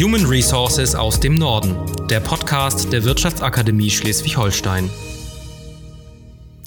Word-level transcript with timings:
Human 0.00 0.24
Resources 0.24 0.94
aus 0.94 1.20
dem 1.20 1.34
Norden, 1.34 1.76
der 2.08 2.20
Podcast 2.20 2.90
der 2.94 3.04
Wirtschaftsakademie 3.04 3.90
Schleswig-Holstein. 3.90 4.88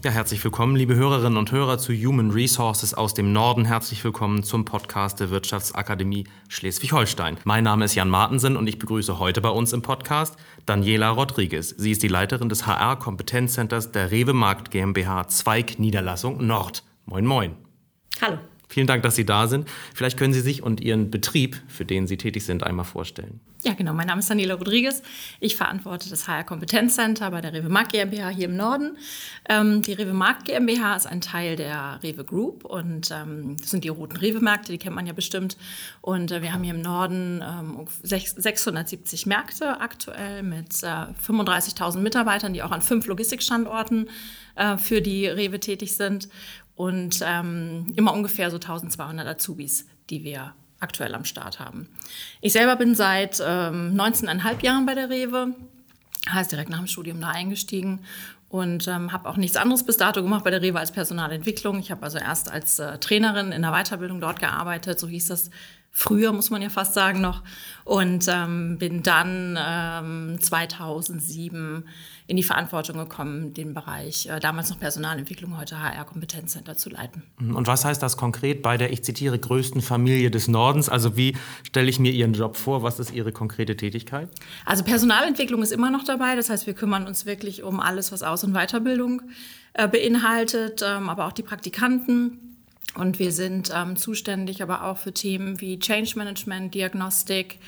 Ja, 0.04 0.12
herzlich 0.12 0.44
willkommen, 0.44 0.76
liebe 0.76 0.94
Hörerinnen 0.94 1.36
und 1.36 1.52
Hörer 1.52 1.80
zu 1.80 1.92
Human 1.92 2.30
Resources 2.30 2.94
aus 2.94 3.16
dem 3.16 3.34
Norden. 3.34 3.66
Herzlich 3.66 4.04
willkommen 4.04 4.44
zum 4.44 4.64
Podcast 4.64 5.20
der 5.20 5.32
Wirtschaftsakademie 5.32 6.26
Schleswig-Holstein. 6.50 7.38
Mein 7.46 7.64
Name 7.64 7.86
ist 7.86 7.96
Jan 7.96 8.10
Martensen 8.10 8.56
und 8.56 8.68
ich 8.68 8.78
begrüße 8.78 9.18
heute 9.18 9.42
bei 9.42 9.50
uns 9.50 9.74
im 9.74 9.82
Podcast 9.82 10.38
Daniela 10.68 11.10
Rodriguez. 11.10 11.70
Sie 11.70 11.90
ist 11.90 12.04
die 12.04 12.08
Leiterin 12.08 12.50
des 12.50 12.68
HR-Kompetenzcenters 12.68 13.92
der 13.92 14.12
Rewe 14.12 14.34
Markt 14.34 14.70
GmbH 14.70 15.28
Zweig 15.30 15.80
Niederlassung 15.80 16.46
Nord. 16.46 16.84
Moin, 17.06 17.26
moin. 17.26 17.56
Hallo. 18.22 18.38
Vielen 18.76 18.88
Dank, 18.88 19.04
dass 19.04 19.16
Sie 19.16 19.26
da 19.26 19.48
sind. 19.48 19.70
Vielleicht 19.94 20.18
können 20.18 20.34
Sie 20.34 20.42
sich 20.42 20.62
und 20.62 20.82
Ihren 20.82 21.10
Betrieb, 21.10 21.56
für 21.70 21.86
den 21.86 22.08
Sie 22.08 22.18
tätig 22.18 22.46
sind, 22.46 22.62
einmal 22.62 22.84
vorstellen. 22.84 23.40
Ja, 23.64 23.74
genau. 23.74 23.94
Mein 23.94 24.08
Name 24.08 24.20
ist 24.20 24.30
Daniela 24.30 24.56
Rodriguez. 24.56 25.02
Ich 25.40 25.56
verantworte 25.56 26.10
das 26.10 26.28
HR 26.28 26.44
Kompetenzcenter 26.44 27.32
bei 27.32 27.40
der 27.40 27.54
Rewe 27.54 27.70
Markt 27.70 27.94
GmbH 27.94 28.28
hier 28.28 28.50
im 28.50 28.58
Norden. 28.58 28.98
Ähm, 29.48 29.82
die 29.82 29.94
Rewe 29.94 30.14
Markt 30.14 30.44
GmbH 30.44 30.98
ist 30.98 31.08
ein 31.08 31.22
Teil 31.22 31.56
der 31.56 32.02
Rewe 32.04 32.26
Group 32.26 32.66
und 32.66 33.12
ähm, 33.12 33.56
das 33.58 33.72
sind 33.72 33.86
die 33.86 33.88
roten 33.88 34.18
Rewe-Märkte, 34.18 34.74
die 34.74 34.78
kennt 34.78 34.96
man 34.96 35.08
ja 35.08 35.14
bestimmt. 35.14 35.56
Und 36.02 36.34
äh, 36.34 36.42
wir 36.42 36.52
haben 36.52 36.64
hier 36.64 36.76
im 36.76 36.82
Norden 36.82 37.42
ähm, 37.42 37.86
670 38.04 39.26
Märkte 39.26 39.80
aktuell 39.80 40.44
mit 40.44 40.84
äh, 40.84 40.88
35.000 41.26 42.00
Mitarbeitern, 42.00 42.52
die 42.52 42.62
auch 42.62 42.72
an 42.72 42.82
fünf 42.82 43.08
Logistikstandorten 43.08 44.10
äh, 44.56 44.78
für 44.78 45.02
die 45.02 45.28
Rewe 45.28 45.62
tätig 45.62 45.96
sind 45.96 46.28
und 46.76 47.20
ähm, 47.24 47.94
immer 47.96 48.14
ungefähr 48.14 48.52
so 48.52 48.58
1200 48.58 49.28
Azubis, 49.28 49.86
die 50.10 50.24
wir 50.24 50.54
aktuell 50.80 51.16
am 51.16 51.26
Start 51.26 51.60
haben. 51.60 51.88
Ich 52.42 52.54
selber 52.54 52.76
bin 52.76 52.96
seit 52.96 53.40
ähm, 53.40 53.96
19,5 53.96 54.64
Jahren 54.64 54.86
bei 54.86 54.94
der 54.94 55.10
Rewe, 55.10 55.56
heißt 56.30 56.52
direkt 56.52 56.70
nach 56.70 56.80
dem 56.80 56.88
Studium 56.88 57.22
da 57.22 57.30
eingestiegen 57.30 58.02
und 58.50 58.88
ähm, 58.88 59.12
habe 59.12 59.30
auch 59.30 59.38
nichts 59.38 59.58
anderes 59.58 59.86
bis 59.86 59.98
dato 59.98 60.22
gemacht 60.22 60.44
bei 60.44 60.52
der 60.52 60.62
Rewe 60.62 60.80
als 60.80 60.92
Personalentwicklung. 60.92 61.80
Ich 61.80 61.92
habe 61.92 62.04
also 62.04 62.18
erst 62.18 62.52
als 62.52 62.80
äh, 62.80 62.98
Trainerin 63.00 63.52
in 63.52 63.62
der 63.62 63.72
Weiterbildung 63.72 64.20
dort 64.20 64.40
gearbeitet, 64.40 65.00
so 65.00 65.08
hieß 65.08 65.28
das 65.28 65.50
früher, 65.98 66.34
muss 66.34 66.50
man 66.50 66.62
ja 66.62 66.70
fast 66.70 66.94
sagen 66.94 67.22
noch. 67.22 67.42
Und 67.86 68.26
ähm, 68.28 68.78
bin 68.78 69.02
dann 69.02 69.58
ähm, 69.58 70.38
2007 70.42 71.88
in 72.28 72.36
die 72.36 72.44
Verantwortung 72.44 72.98
gekommen, 72.98 73.54
den 73.54 73.74
Bereich, 73.74 74.28
äh, 74.28 74.40
damals 74.40 74.70
noch 74.70 74.80
Personalentwicklung, 74.80 75.58
heute 75.58 75.80
HR-Kompetenzcenter 75.80 76.76
zu 76.76 76.90
leiten. 76.90 77.24
Mhm. 77.40 77.56
Und 77.56 77.68
was 77.68 77.86
heißt 77.86 78.04
das 78.04 78.18
konkret 78.18 78.62
bei 78.62 78.78
der, 78.78 78.92
ich 78.92 79.04
zitiere, 79.04 79.40
größten 79.40 79.82
Familie 79.82 80.30
des 80.32 80.50
Nordens? 80.50 80.90
Also 80.90 81.16
wie 81.16 81.38
stelle 81.64 81.90
ich 81.90 81.98
mir 81.98 82.12
Ihren 82.12 82.34
Job 82.34 82.58
vor? 82.58 82.84
Was 82.84 83.00
ist 83.00 83.14
Ihre 83.14 83.32
konkrete 83.32 83.78
Tätigkeit? 83.78 84.28
Also 84.66 84.84
Personalentwicklung 84.84 85.64
ist 85.64 85.72
immer 85.72 85.92
noch 85.92 86.04
dabei. 86.04 86.36
Das 86.36 86.50
heißt, 86.50 86.68
wir 86.68 86.74
kümmern 86.74 87.08
uns 87.08 87.26
wirklich 87.26 87.64
um 87.64 87.80
alles, 87.80 88.12
was 88.12 88.22
Aus- 88.22 88.44
und 88.44 88.54
Weiterbildung 88.54 89.22
äh, 89.74 89.88
beinhaltet, 89.88 90.84
ähm, 90.86 91.08
aber 91.08 91.26
auch 91.28 91.34
die 91.34 91.44
Praktikanten 91.44 92.45
und 92.94 93.20
wir 93.20 93.32
sind 93.32 93.72
ähm, 93.74 93.96
zuständig 93.96 94.62
aber 94.62 94.84
auch 94.84 94.98
für 94.98 95.12
Themen 95.12 95.60
wie 95.60 95.80
Change 95.80 96.14
Management, 96.16 96.74
Diagnostik, 96.74 97.60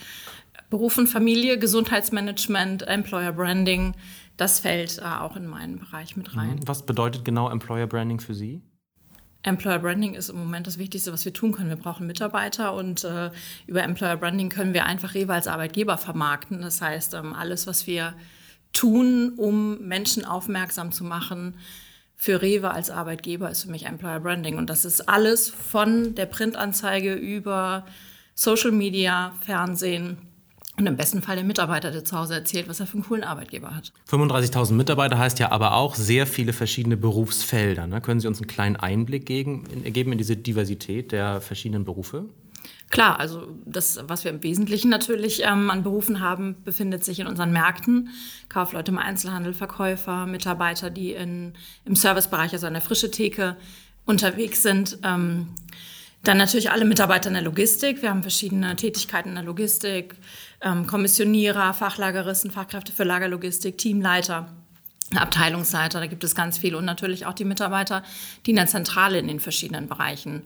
Beruf 0.70 0.98
und 0.98 1.08
Familie, 1.08 1.58
Gesundheitsmanagement, 1.58 2.88
Employer 2.88 3.34
Branding. 3.34 3.96
Das 4.38 4.60
fällt 4.60 5.00
äh, 5.00 5.02
auch 5.02 5.36
in 5.36 5.48
meinen 5.48 5.80
Bereich 5.80 6.16
mit 6.16 6.36
rein. 6.36 6.56
Mhm. 6.56 6.68
Was 6.68 6.86
bedeutet 6.86 7.26
genau 7.26 7.50
Employer 7.50 7.88
Branding 7.88 8.20
für 8.20 8.34
Sie? 8.34 8.62
Employer 9.44 9.80
Branding 9.80 10.14
ist 10.16 10.30
im 10.30 10.38
Moment 10.38 10.68
das 10.68 10.78
Wichtigste, 10.78 11.14
was 11.14 11.24
wir 11.24 11.34
tun 11.34 11.54
können. 11.54 11.70
Wir 11.70 11.78
brauchen 11.78 12.06
Mitarbeiter 12.06 12.74
und 12.74 13.04
äh, 13.04 13.32
über 13.66 13.84
Employer 13.84 14.18
Branding 14.18 14.50
können 14.50 14.74
wir 14.74 14.86
einfach 14.86 15.14
Rewe 15.14 15.34
als 15.34 15.48
Arbeitgeber 15.48 15.98
vermarkten. 15.98 16.62
Das 16.62 16.82
heißt, 16.82 17.14
ähm, 17.14 17.34
alles, 17.34 17.66
was 17.66 17.88
wir 17.88 18.14
tun, 18.74 19.34
um 19.38 19.80
Menschen 19.88 20.26
aufmerksam 20.26 20.92
zu 20.92 21.04
machen, 21.04 21.56
für 22.18 22.42
Rewe 22.42 22.72
als 22.72 22.90
Arbeitgeber 22.90 23.50
ist 23.50 23.64
für 23.64 23.72
mich 23.72 23.86
Employer 23.86 24.20
Branding. 24.20 24.58
Und 24.58 24.70
das 24.70 24.84
ist 24.84 25.08
alles 25.08 25.50
von 25.50 26.16
der 26.16 26.26
Printanzeige 26.26 27.14
über 27.14 27.86
Social 28.34 28.72
Media, 28.72 29.34
Fernsehen 29.42 30.18
und 30.78 30.86
im 30.86 30.96
besten 30.96 31.24
Fall 31.24 31.36
der 31.36 31.46
Mitarbeiter, 31.46 31.90
der 31.90 32.04
zu 32.04 32.18
Hause 32.18 32.36
erzählt, 32.36 32.70
was 32.70 32.80
er 32.80 32.86
für 32.86 32.96
einen 32.96 33.04
coolen 33.04 33.24
Arbeitgeber 33.24 33.76
hat. 33.76 33.94
35.000 34.10 34.74
Mitarbeiter 34.74 35.18
heißt 35.18 35.40
ja 35.40 35.52
aber 35.52 35.74
auch 35.74 35.96
sehr 35.96 36.28
viele 36.28 36.54
verschiedene 36.54 36.98
Berufsfelder. 36.98 37.88
Ne? 37.88 38.00
Können 38.00 38.20
Sie 38.20 38.28
uns 38.28 38.40
einen 38.40 38.48
kleinen 38.48 38.76
Einblick 38.76 39.26
geben, 39.26 39.64
geben 39.92 40.12
in 40.12 40.20
diese 40.20 40.38
Diversität 40.38 41.12
der 41.12 41.42
verschiedenen 41.42 41.84
Berufe? 41.84 42.26
Klar, 42.90 43.20
also 43.20 43.48
das, 43.66 44.00
was 44.08 44.24
wir 44.24 44.32
im 44.32 44.44
Wesentlichen 44.44 44.90
natürlich 44.90 45.44
ähm, 45.44 45.70
an 45.70 45.84
Berufen 45.84 46.22
haben, 46.22 46.56
befindet 46.64 47.04
sich 47.04 47.20
in 47.20 47.28
unseren 47.28 47.52
Märkten. 47.52 48.10
Kaufleute 48.48 48.92
im 48.92 48.98
Einzelhandel, 48.98 49.54
Verkäufer, 49.54 50.26
Mitarbeiter, 50.26 50.90
die 50.90 51.12
in, 51.12 51.54
im 51.84 51.96
Servicebereich, 51.96 52.54
also 52.54 52.66
an 52.68 52.74
der 52.74 52.82
frische 52.82 53.12
Theke 53.12 53.58
unterwegs 54.06 54.64
sind. 54.64 55.00
Ähm, 55.04 55.48
dann 56.24 56.38
natürlich 56.38 56.72
alle 56.72 56.86
Mitarbeiter 56.86 57.28
in 57.28 57.34
der 57.34 57.44
Logistik. 57.44 58.02
Wir 58.02 58.10
haben 58.10 58.22
verschiedene 58.22 58.76
Tätigkeiten 58.76 59.30
in 59.30 59.36
der 59.36 59.44
Logistik, 59.44 60.16
ähm, 60.62 60.88
Kommissionierer, 60.88 61.74
Fachlageristen, 61.74 62.52
Fachkräfte 62.52 62.94
für 62.94 63.04
Lagerlogistik, 63.04 63.78
Teamleiter. 63.78 64.54
Abteilungsleiter, 65.16 66.02
da 66.02 66.08
gibt 66.08 66.26
es 66.26 66.36
ganz 66.36 66.58
viele 66.58 66.78
und 66.78 66.84
natürlich 66.84 67.26
auch 67.26 67.34
die 67.34 67.46
Mitarbeiter, 67.46 68.04
die 68.46 68.50
in 68.50 68.58
der 68.58 68.68
Zentrale 68.68 69.20
in 69.20 69.28
den 69.30 69.40
verschiedenen 69.40 69.88
Bereichen 69.88 70.44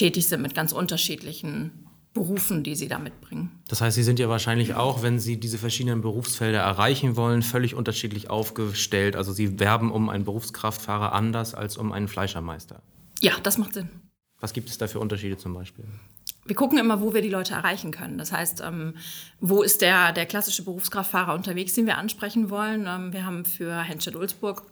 tätig 0.00 0.28
sind 0.28 0.40
mit 0.40 0.54
ganz 0.54 0.72
unterschiedlichen 0.72 1.86
Berufen, 2.14 2.64
die 2.64 2.74
sie 2.74 2.88
da 2.88 2.98
mitbringen. 2.98 3.50
Das 3.68 3.80
heißt, 3.80 3.94
Sie 3.94 4.02
sind 4.02 4.18
ja 4.18 4.28
wahrscheinlich 4.28 4.74
auch, 4.74 5.02
wenn 5.02 5.20
Sie 5.20 5.38
diese 5.38 5.58
verschiedenen 5.58 6.00
Berufsfelder 6.00 6.58
erreichen 6.58 7.16
wollen, 7.16 7.42
völlig 7.42 7.74
unterschiedlich 7.74 8.30
aufgestellt. 8.30 9.14
Also 9.14 9.32
Sie 9.32 9.60
werben 9.60 9.92
um 9.92 10.08
einen 10.08 10.24
Berufskraftfahrer 10.24 11.12
anders 11.12 11.54
als 11.54 11.76
um 11.76 11.92
einen 11.92 12.08
Fleischermeister. 12.08 12.82
Ja, 13.20 13.34
das 13.42 13.58
macht 13.58 13.74
Sinn. 13.74 13.90
Was 14.40 14.54
gibt 14.54 14.70
es 14.70 14.78
da 14.78 14.88
für 14.88 14.98
Unterschiede 14.98 15.36
zum 15.36 15.52
Beispiel? 15.54 15.84
Wir 16.46 16.56
gucken 16.56 16.78
immer, 16.78 17.00
wo 17.02 17.12
wir 17.12 17.20
die 17.20 17.28
Leute 17.28 17.52
erreichen 17.52 17.92
können. 17.92 18.16
Das 18.16 18.32
heißt, 18.32 18.62
ähm, 18.66 18.94
wo 19.38 19.62
ist 19.62 19.82
der, 19.82 20.12
der 20.12 20.24
klassische 20.24 20.64
Berufskraftfahrer 20.64 21.34
unterwegs, 21.34 21.74
den 21.74 21.86
wir 21.86 21.98
ansprechen 21.98 22.50
wollen. 22.50 22.86
Ähm, 22.88 23.12
wir 23.12 23.26
haben 23.26 23.44
für 23.44 23.82
Henschel-Ulzburg, 23.82 24.64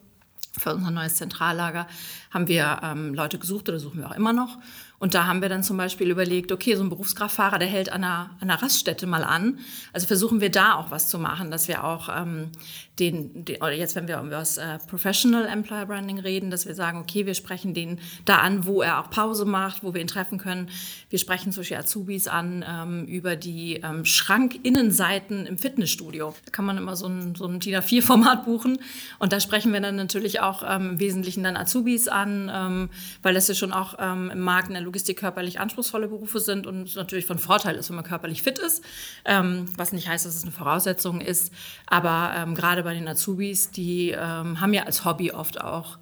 für 0.58 0.74
unser 0.74 0.90
neues 0.90 1.16
Zentrallager, 1.16 1.86
haben 2.30 2.48
wir 2.48 2.80
ähm, 2.82 3.14
Leute 3.14 3.38
gesucht 3.38 3.68
oder 3.68 3.78
suchen 3.78 4.00
wir 4.00 4.10
auch 4.10 4.16
immer 4.16 4.32
noch. 4.32 4.58
Und 4.98 5.14
da 5.14 5.26
haben 5.26 5.42
wir 5.42 5.48
dann 5.48 5.62
zum 5.62 5.76
Beispiel 5.76 6.10
überlegt, 6.10 6.50
okay, 6.50 6.74
so 6.74 6.82
ein 6.82 6.88
Berufskraftfahrer, 6.88 7.58
der 7.58 7.68
hält 7.68 7.90
an 7.90 8.02
einer, 8.02 8.30
an 8.40 8.50
einer 8.50 8.60
Raststätte 8.60 9.06
mal 9.06 9.22
an. 9.22 9.60
Also 9.92 10.06
versuchen 10.06 10.40
wir 10.40 10.50
da 10.50 10.74
auch 10.74 10.90
was 10.90 11.08
zu 11.08 11.18
machen, 11.18 11.52
dass 11.52 11.68
wir 11.68 11.84
auch 11.84 12.08
ähm, 12.08 12.50
den, 12.98 13.44
den, 13.44 13.56
oder 13.58 13.72
jetzt, 13.72 13.94
wenn 13.94 14.08
wir 14.08 14.18
über 14.18 14.30
das 14.30 14.58
äh, 14.58 14.78
Professional 14.88 15.46
Employer 15.46 15.86
Branding 15.86 16.18
reden, 16.18 16.50
dass 16.50 16.66
wir 16.66 16.74
sagen, 16.74 16.98
okay, 16.98 17.26
wir 17.26 17.34
sprechen 17.34 17.74
den 17.74 18.00
da 18.24 18.38
an, 18.38 18.66
wo 18.66 18.82
er 18.82 19.00
auch 19.00 19.10
Pause 19.10 19.44
macht, 19.44 19.84
wo 19.84 19.94
wir 19.94 20.00
ihn 20.00 20.08
treffen 20.08 20.38
können. 20.38 20.68
Wir 21.10 21.20
sprechen 21.20 21.52
zum 21.52 21.60
Beispiel 21.60 21.76
Azubis 21.76 22.26
an 22.26 22.64
ähm, 22.68 23.06
über 23.06 23.36
die 23.36 23.74
ähm, 23.76 24.04
Schrankinnenseiten 24.04 25.46
im 25.46 25.58
Fitnessstudio. 25.58 26.34
Da 26.44 26.50
kann 26.50 26.64
man 26.64 26.76
immer 26.76 26.96
so 26.96 27.06
ein, 27.06 27.36
so 27.36 27.46
ein 27.46 27.60
DIN 27.60 27.76
A4-Format 27.76 28.44
buchen. 28.44 28.78
Und 29.20 29.32
da 29.32 29.38
sprechen 29.38 29.72
wir 29.72 29.80
dann 29.80 29.96
natürlich 29.96 30.40
auch 30.40 30.64
ähm, 30.66 30.90
im 30.90 31.00
Wesentlichen 31.00 31.44
dann 31.44 31.56
Azubis 31.56 32.08
an, 32.08 32.50
ähm, 32.52 32.90
weil 33.22 33.34
das 33.34 33.46
ja 33.46 33.54
schon 33.54 33.72
auch 33.72 33.94
ähm, 34.00 34.30
im 34.30 34.40
Markt 34.40 34.68
in 34.68 34.74
der 34.74 34.82
Logistik 34.88 35.18
körperlich 35.18 35.60
anspruchsvolle 35.60 36.08
Berufe 36.08 36.40
sind 36.40 36.66
und 36.66 36.96
natürlich 36.96 37.26
von 37.26 37.38
Vorteil 37.38 37.76
ist, 37.76 37.90
wenn 37.90 37.96
man 37.96 38.06
körperlich 38.06 38.42
fit 38.42 38.58
ist, 38.58 38.82
ähm, 39.26 39.66
was 39.76 39.92
nicht 39.92 40.08
heißt, 40.08 40.24
dass 40.24 40.34
es 40.34 40.44
eine 40.44 40.52
Voraussetzung 40.52 41.20
ist. 41.20 41.52
Aber 41.86 42.32
ähm, 42.34 42.54
gerade 42.54 42.82
bei 42.82 42.94
den 42.94 43.06
Azubis, 43.06 43.70
die 43.70 44.10
ähm, 44.10 44.62
haben 44.62 44.72
ja 44.72 44.84
als 44.84 45.04
Hobby 45.04 45.30
oft 45.30 45.60
auch 45.60 45.98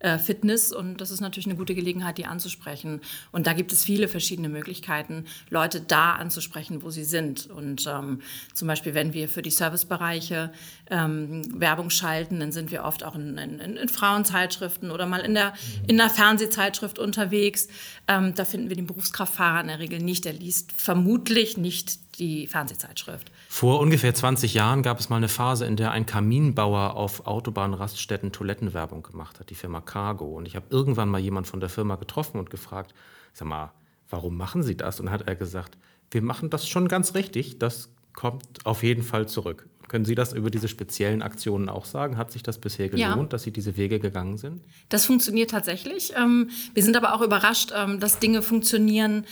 äh, 0.00 0.18
Fitness 0.18 0.72
und 0.72 1.00
das 1.00 1.10
ist 1.10 1.20
natürlich 1.20 1.46
eine 1.46 1.56
gute 1.56 1.74
Gelegenheit, 1.74 2.18
die 2.18 2.26
anzusprechen. 2.26 3.00
Und 3.32 3.46
da 3.46 3.52
gibt 3.52 3.72
es 3.72 3.84
viele 3.84 4.08
verschiedene 4.08 4.48
Möglichkeiten, 4.48 5.26
Leute 5.50 5.80
da 5.80 6.12
anzusprechen, 6.12 6.82
wo 6.82 6.90
sie 6.90 7.04
sind. 7.04 7.48
Und 7.48 7.86
ähm, 7.86 8.20
zum 8.54 8.68
Beispiel, 8.68 8.94
wenn 8.94 9.12
wir 9.12 9.28
für 9.28 9.42
die 9.42 9.50
Servicebereiche 9.50 10.52
ähm, 10.90 11.42
Werbung 11.60 11.90
schalten, 11.90 12.40
dann 12.40 12.52
sind 12.52 12.70
wir 12.70 12.84
oft 12.84 13.04
auch 13.04 13.14
in, 13.14 13.36
in, 13.38 13.58
in 13.58 13.88
Frauenzeitschriften 13.88 14.90
oder 14.90 15.06
mal 15.06 15.20
in 15.20 15.34
der, 15.34 15.52
in 15.86 15.96
der 15.96 16.10
Fernsehzeitschrift 16.10 16.98
unterwegs. 16.98 17.68
Ähm, 18.06 18.34
da 18.34 18.44
finden 18.44 18.68
wir 18.68 18.76
den 18.76 18.86
Berufskraftfahrer 18.86 19.60
in 19.60 19.68
der 19.68 19.78
Regel 19.78 20.00
nicht. 20.00 20.24
Der 20.24 20.32
liest 20.32 20.72
vermutlich 20.72 21.56
nicht 21.56 22.07
die 22.18 22.46
Fernsehzeitschrift. 22.46 23.30
Vor 23.48 23.80
ungefähr 23.80 24.14
20 24.14 24.54
Jahren 24.54 24.82
gab 24.82 24.98
es 24.98 25.08
mal 25.08 25.16
eine 25.16 25.28
Phase, 25.28 25.66
in 25.66 25.76
der 25.76 25.92
ein 25.92 26.06
Kaminbauer 26.06 26.94
auf 26.94 27.26
Autobahnraststätten 27.26 28.32
Toilettenwerbung 28.32 29.02
gemacht 29.02 29.40
hat, 29.40 29.50
die 29.50 29.54
Firma 29.54 29.80
Cargo. 29.80 30.36
Und 30.36 30.46
ich 30.46 30.56
habe 30.56 30.66
irgendwann 30.70 31.08
mal 31.08 31.20
jemand 31.20 31.46
von 31.46 31.60
der 31.60 31.68
Firma 31.68 31.96
getroffen 31.96 32.38
und 32.38 32.50
gefragt, 32.50 32.94
sag 33.32 33.48
mal, 33.48 33.72
warum 34.10 34.36
machen 34.36 34.62
Sie 34.62 34.76
das? 34.76 35.00
Und 35.00 35.06
dann 35.06 35.14
hat 35.14 35.28
er 35.28 35.36
gesagt, 35.36 35.78
wir 36.10 36.22
machen 36.22 36.50
das 36.50 36.68
schon 36.68 36.88
ganz 36.88 37.14
richtig, 37.14 37.58
das 37.58 37.90
kommt 38.14 38.64
auf 38.64 38.82
jeden 38.82 39.02
Fall 39.02 39.28
zurück. 39.28 39.68
Können 39.88 40.04
Sie 40.04 40.14
das 40.14 40.34
über 40.34 40.50
diese 40.50 40.68
speziellen 40.68 41.22
Aktionen 41.22 41.70
auch 41.70 41.86
sagen? 41.86 42.18
Hat 42.18 42.30
sich 42.30 42.42
das 42.42 42.58
bisher 42.58 42.90
gelohnt, 42.90 43.16
ja. 43.16 43.24
dass 43.24 43.42
Sie 43.42 43.50
diese 43.50 43.78
Wege 43.78 43.98
gegangen 43.98 44.36
sind? 44.36 44.60
Das 44.90 45.06
funktioniert 45.06 45.50
tatsächlich. 45.50 46.12
Ähm, 46.14 46.50
wir 46.74 46.82
sind 46.82 46.96
aber 46.96 47.14
auch 47.14 47.22
überrascht, 47.22 47.72
ähm, 47.74 47.98
dass 47.98 48.18
Dinge 48.18 48.42
funktionieren, 48.42 49.24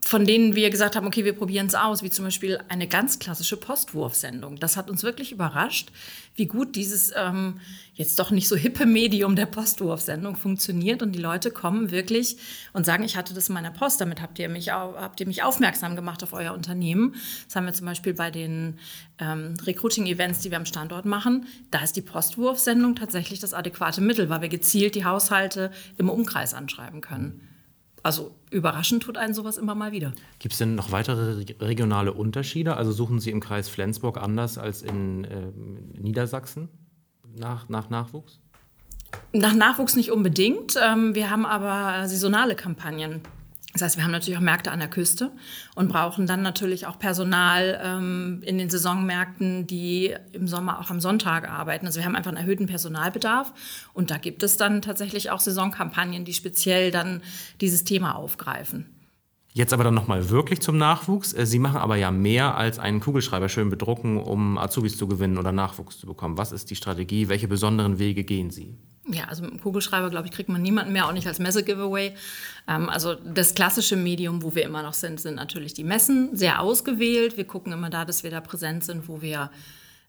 von 0.00 0.24
denen 0.24 0.54
wir 0.54 0.70
gesagt 0.70 0.94
haben, 0.94 1.06
okay, 1.06 1.24
wir 1.24 1.32
probieren 1.32 1.66
es 1.66 1.74
aus, 1.74 2.04
wie 2.04 2.10
zum 2.10 2.26
Beispiel 2.26 2.60
eine 2.68 2.86
ganz 2.86 3.18
klassische 3.18 3.56
Postwurfsendung. 3.56 4.56
Das 4.56 4.76
hat 4.76 4.88
uns 4.88 5.02
wirklich 5.02 5.32
überrascht, 5.32 5.90
wie 6.36 6.46
gut 6.46 6.76
dieses 6.76 7.12
ähm, 7.16 7.58
jetzt 7.94 8.18
doch 8.20 8.30
nicht 8.30 8.46
so 8.46 8.54
hippe 8.54 8.86
Medium 8.86 9.34
der 9.34 9.46
Postwurfsendung 9.46 10.36
funktioniert. 10.36 11.02
Und 11.02 11.10
die 11.12 11.18
Leute 11.18 11.50
kommen 11.50 11.90
wirklich 11.90 12.36
und 12.72 12.86
sagen, 12.86 13.02
ich 13.02 13.16
hatte 13.16 13.34
das 13.34 13.48
in 13.48 13.54
meiner 13.54 13.72
Post, 13.72 14.00
damit 14.00 14.22
habt 14.22 14.38
ihr 14.38 14.48
mich, 14.48 14.70
habt 14.70 15.18
ihr 15.18 15.26
mich 15.26 15.42
aufmerksam 15.42 15.96
gemacht 15.96 16.22
auf 16.22 16.34
euer 16.34 16.52
Unternehmen. 16.52 17.16
Das 17.46 17.56
haben 17.56 17.66
wir 17.66 17.72
zum 17.72 17.86
Beispiel 17.86 18.14
bei 18.14 18.30
den 18.30 18.78
ähm, 19.18 19.54
Recruiting-Events, 19.64 20.38
die 20.38 20.50
wir 20.52 20.58
am 20.58 20.66
Standort 20.66 21.04
machen. 21.04 21.46
Da 21.72 21.80
ist 21.80 21.96
die 21.96 22.02
Postwurfsendung 22.02 22.94
tatsächlich 22.94 23.40
das 23.40 23.54
adäquate 23.54 24.02
Mittel, 24.02 24.28
weil 24.28 24.42
wir 24.42 24.48
gezielt 24.50 24.94
die 24.94 25.04
Haushalte 25.04 25.72
im 25.96 26.10
Umkreis 26.10 26.54
anschreiben 26.54 27.00
können. 27.00 27.40
Also 28.06 28.30
überraschend 28.52 29.02
tut 29.02 29.16
einen 29.16 29.34
sowas 29.34 29.58
immer 29.58 29.74
mal 29.74 29.90
wieder. 29.90 30.12
Gibt 30.38 30.52
es 30.52 30.58
denn 30.58 30.76
noch 30.76 30.92
weitere 30.92 31.44
regionale 31.58 32.12
Unterschiede? 32.12 32.76
Also 32.76 32.92
suchen 32.92 33.18
Sie 33.18 33.32
im 33.32 33.40
Kreis 33.40 33.68
Flensburg 33.68 34.18
anders 34.18 34.58
als 34.58 34.82
in 34.82 35.24
äh, 35.24 35.50
Niedersachsen 36.00 36.68
nach, 37.36 37.68
nach 37.68 37.90
Nachwuchs? 37.90 38.38
Nach 39.32 39.54
Nachwuchs 39.54 39.96
nicht 39.96 40.12
unbedingt. 40.12 40.76
Ähm, 40.80 41.16
wir 41.16 41.30
haben 41.30 41.44
aber 41.44 42.06
saisonale 42.06 42.54
Kampagnen. 42.54 43.22
Das 43.76 43.82
heißt, 43.82 43.96
wir 43.98 44.04
haben 44.04 44.10
natürlich 44.10 44.38
auch 44.38 44.42
Märkte 44.42 44.72
an 44.72 44.78
der 44.78 44.88
Küste 44.88 45.32
und 45.74 45.88
brauchen 45.88 46.26
dann 46.26 46.40
natürlich 46.40 46.86
auch 46.86 46.98
Personal 46.98 47.78
ähm, 47.82 48.42
in 48.42 48.56
den 48.56 48.70
Saisonmärkten, 48.70 49.66
die 49.66 50.14
im 50.32 50.48
Sommer 50.48 50.80
auch 50.80 50.90
am 50.90 51.00
Sonntag 51.00 51.48
arbeiten. 51.48 51.84
Also 51.84 52.00
wir 52.00 52.06
haben 52.06 52.16
einfach 52.16 52.30
einen 52.30 52.38
erhöhten 52.38 52.66
Personalbedarf 52.66 53.52
und 53.92 54.10
da 54.10 54.16
gibt 54.16 54.42
es 54.42 54.56
dann 54.56 54.80
tatsächlich 54.80 55.30
auch 55.30 55.40
Saisonkampagnen, 55.40 56.24
die 56.24 56.32
speziell 56.32 56.90
dann 56.90 57.20
dieses 57.60 57.84
Thema 57.84 58.14
aufgreifen. 58.16 58.86
Jetzt 59.52 59.72
aber 59.72 59.84
dann 59.84 59.94
nochmal 59.94 60.30
wirklich 60.30 60.60
zum 60.60 60.78
Nachwuchs. 60.78 61.32
Äh, 61.34 61.44
Sie 61.44 61.58
machen 61.58 61.78
aber 61.78 61.96
ja 61.96 62.10
mehr 62.10 62.56
als 62.56 62.78
einen 62.78 63.00
Kugelschreiber 63.00 63.48
schön 63.48 63.68
bedrucken, 63.68 64.18
um 64.18 64.58
Azubis 64.58 64.96
zu 64.96 65.06
gewinnen 65.06 65.38
oder 65.38 65.52
Nachwuchs 65.52 65.98
zu 65.98 66.06
bekommen. 66.06 66.38
Was 66.38 66.52
ist 66.52 66.70
die 66.70 66.76
Strategie? 66.76 67.28
Welche 67.28 67.48
besonderen 67.48 67.98
Wege 67.98 68.24
gehen 68.24 68.50
Sie? 68.50 68.76
Ja, 69.08 69.24
also 69.24 69.42
mit 69.42 69.52
dem 69.52 69.60
Kugelschreiber, 69.60 70.10
glaube 70.10 70.26
ich, 70.26 70.32
kriegt 70.32 70.48
man 70.48 70.62
niemanden 70.62 70.92
mehr, 70.92 71.06
auch 71.06 71.12
nicht 71.12 71.28
als 71.28 71.38
Messe-Giveaway. 71.38 72.14
Ähm, 72.66 72.88
also 72.88 73.14
das 73.14 73.54
klassische 73.54 73.96
Medium, 73.96 74.42
wo 74.42 74.54
wir 74.54 74.64
immer 74.64 74.82
noch 74.82 74.94
sind, 74.94 75.20
sind 75.20 75.36
natürlich 75.36 75.74
die 75.74 75.84
Messen, 75.84 76.36
sehr 76.36 76.60
ausgewählt. 76.60 77.36
Wir 77.36 77.46
gucken 77.46 77.72
immer 77.72 77.90
da, 77.90 78.04
dass 78.04 78.24
wir 78.24 78.30
da 78.30 78.40
präsent 78.40 78.82
sind, 78.84 79.08
wo 79.08 79.22
wir 79.22 79.50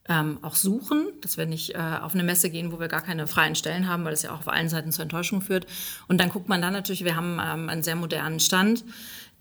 ähm, 0.08 0.38
auch 0.42 0.56
suchen, 0.56 1.08
dass 1.20 1.36
wir 1.36 1.46
nicht 1.46 1.74
äh, 1.74 1.78
auf 1.78 2.14
eine 2.14 2.24
Messe 2.24 2.50
gehen, 2.50 2.72
wo 2.72 2.80
wir 2.80 2.88
gar 2.88 3.02
keine 3.02 3.26
freien 3.26 3.54
Stellen 3.54 3.88
haben, 3.88 4.04
weil 4.04 4.12
das 4.12 4.22
ja 4.22 4.32
auch 4.32 4.40
auf 4.40 4.48
allen 4.48 4.68
Seiten 4.68 4.90
zur 4.90 5.02
Enttäuschung 5.02 5.42
führt. 5.42 5.66
Und 6.08 6.18
dann 6.18 6.30
guckt 6.30 6.48
man 6.48 6.62
dann 6.62 6.72
natürlich, 6.72 7.04
wir 7.04 7.14
haben 7.14 7.38
ähm, 7.40 7.68
einen 7.68 7.82
sehr 7.82 7.96
modernen 7.96 8.40
Stand 8.40 8.84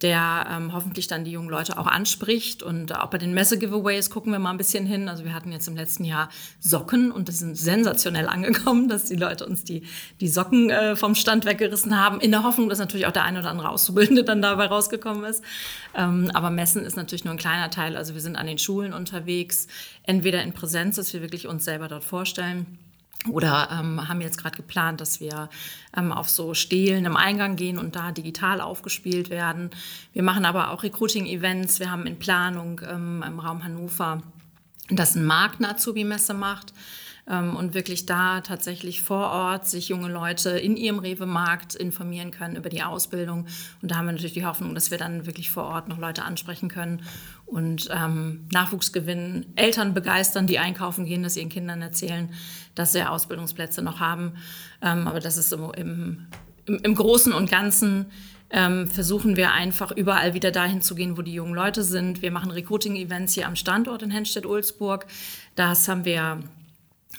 der 0.02 0.48
ähm, 0.52 0.74
hoffentlich 0.74 1.08
dann 1.08 1.24
die 1.24 1.32
jungen 1.32 1.50
Leute 1.50 1.78
auch 1.80 1.88
anspricht. 1.88 2.62
Und 2.62 2.96
auch 2.96 3.08
bei 3.08 3.18
den 3.18 3.34
Messe-Giveaways 3.34 4.10
gucken 4.10 4.32
wir 4.32 4.38
mal 4.38 4.52
ein 4.52 4.58
bisschen 4.58 4.86
hin. 4.86 5.10
Also 5.10 5.24
wir 5.24 5.34
hatten 5.34 5.52
jetzt 5.52 5.68
im 5.68 5.76
letzten 5.76 6.04
Jahr 6.04 6.30
Socken 6.60 7.12
und 7.12 7.28
das 7.30 7.40
sind 7.40 7.58
sensationell 7.58 8.28
angekommen, 8.30 8.90
dass 8.90 9.06
die 9.06 9.16
Leute 9.16 9.46
uns 9.46 9.64
die, 9.64 9.84
die 10.20 10.28
Socken 10.28 10.70
äh, 10.70 10.96
vom 10.96 11.16
Stand 11.16 11.46
weggerissen 11.46 12.00
haben, 12.00 12.20
in 12.20 12.32
der 12.32 12.44
Hoffnung, 12.44 12.70
dass 12.70 12.80
natürlich 12.80 13.08
auch 13.08 13.12
der 13.12 13.24
eine 13.24 13.40
oder 13.40 13.50
andere 13.50 13.70
Auszubildende 13.70 14.24
dann 14.26 14.42
dabei 14.42 14.68
rausgekommen 14.68 15.24
ist. 15.24 15.44
Ähm, 15.96 16.30
aber 16.34 16.52
Messen 16.52 16.84
ist 16.84 16.96
natürlich 16.96 17.26
nur 17.26 17.34
ein 17.34 17.40
kleiner 17.40 17.72
Teil. 17.72 17.98
Also 17.98 18.14
wir 18.14 18.22
sind 18.22 18.36
an 18.36 18.46
den 18.46 18.60
Schulen 18.60 18.94
unterwegs, 18.94 19.68
entweder 20.04 20.44
in 20.44 20.54
Präsenz, 20.54 20.98
dass 20.98 21.12
wir 21.14 21.22
wirklich 21.22 21.48
uns 21.48 21.66
selber 21.66 21.88
dort 21.88 22.04
vorstellen 22.04 22.78
oder 23.30 23.70
ähm, 23.72 24.08
haben 24.08 24.22
jetzt 24.22 24.38
gerade 24.38 24.56
geplant, 24.56 25.02
dass 25.02 25.20
wir 25.20 25.50
ähm, 25.96 26.12
auf 26.12 26.30
so 26.30 26.54
Stelen 26.54 27.06
im 27.06 27.18
Eingang 27.18 27.56
gehen 27.56 27.78
und 27.78 27.96
da 27.96 28.12
digital 28.12 28.62
aufgespielt 28.62 29.30
werden. 29.30 29.72
Wir 30.14 30.24
machen 30.24 30.46
aber 30.46 30.72
auch 30.72 30.84
Recruiting-Events. 30.84 31.80
Wir 31.80 31.92
haben 31.92 32.06
in 32.06 32.20
Planung 32.20 32.82
ähm, 32.88 33.24
im 33.26 33.40
Raum 33.40 33.64
Hannover, 33.64 34.22
dass 34.90 35.16
ein 35.16 35.26
Markt 35.26 35.60
eine 35.60 35.70
Azubi-Messe 35.72 36.34
macht 36.34 36.74
und 37.28 37.74
wirklich 37.74 38.06
da 38.06 38.40
tatsächlich 38.40 39.02
vor 39.02 39.30
Ort 39.32 39.68
sich 39.68 39.90
junge 39.90 40.08
Leute 40.08 40.52
in 40.52 40.78
ihrem 40.78 41.00
Rewe-Markt 41.00 41.76
informieren 41.76 42.32
können 42.32 42.56
über 42.56 42.70
die 42.70 42.84
Ausbildung. 42.84 43.48
Und 43.82 43.92
da 43.92 43.98
haben 43.98 44.06
wir 44.06 44.14
natürlich 44.14 44.34
die 44.34 44.46
Hoffnung, 44.46 44.74
dass 44.74 44.92
wir 44.92 44.98
dann 44.98 45.26
wirklich 45.26 45.52
vor 45.52 45.66
Ort 45.66 45.90
noch 45.90 45.98
Leute 45.98 46.24
ansprechen 46.24 46.70
können 46.70 47.02
und 47.46 47.90
ähm, 47.92 48.46
Nachwuchs 48.52 48.94
gewinnen, 48.94 49.46
Eltern 49.56 49.94
begeistern, 49.94 50.48
die 50.48 50.60
einkaufen 50.60 51.06
gehen, 51.06 51.24
dass 51.24 51.36
ihren 51.36 51.50
Kindern 51.50 51.82
erzählen, 51.82 52.30
dass 52.76 52.94
sie 52.94 53.04
Ausbildungsplätze 53.04 53.82
noch 53.82 54.00
haben. 54.00 54.34
Ähm, 54.82 55.08
aber 55.08 55.20
das 55.20 55.36
ist 55.38 55.52
im, 55.52 55.72
im, 55.76 56.28
im 56.66 56.96
Großen 56.96 57.34
und 57.34 57.52
Ganzen 57.52 58.06
ähm, 58.50 58.88
versuchen 58.88 59.36
wir 59.36 59.52
einfach 59.52 59.92
überall 59.92 60.34
wieder 60.34 60.52
dahin 60.52 60.82
zu 60.82 60.96
gehen, 60.96 61.18
wo 61.18 61.22
die 61.22 61.34
jungen 61.34 61.54
Leute 61.54 61.84
sind. 61.84 62.22
Wir 62.22 62.32
machen 62.32 62.52
Recruiting-Events 62.52 63.34
hier 63.34 63.48
am 63.48 63.58
Standort 63.58 64.02
in 64.02 64.12
Hennstedt-Ulzburg. 64.12 65.06
Das 65.56 65.90
haben 65.90 66.06
wir 66.06 66.40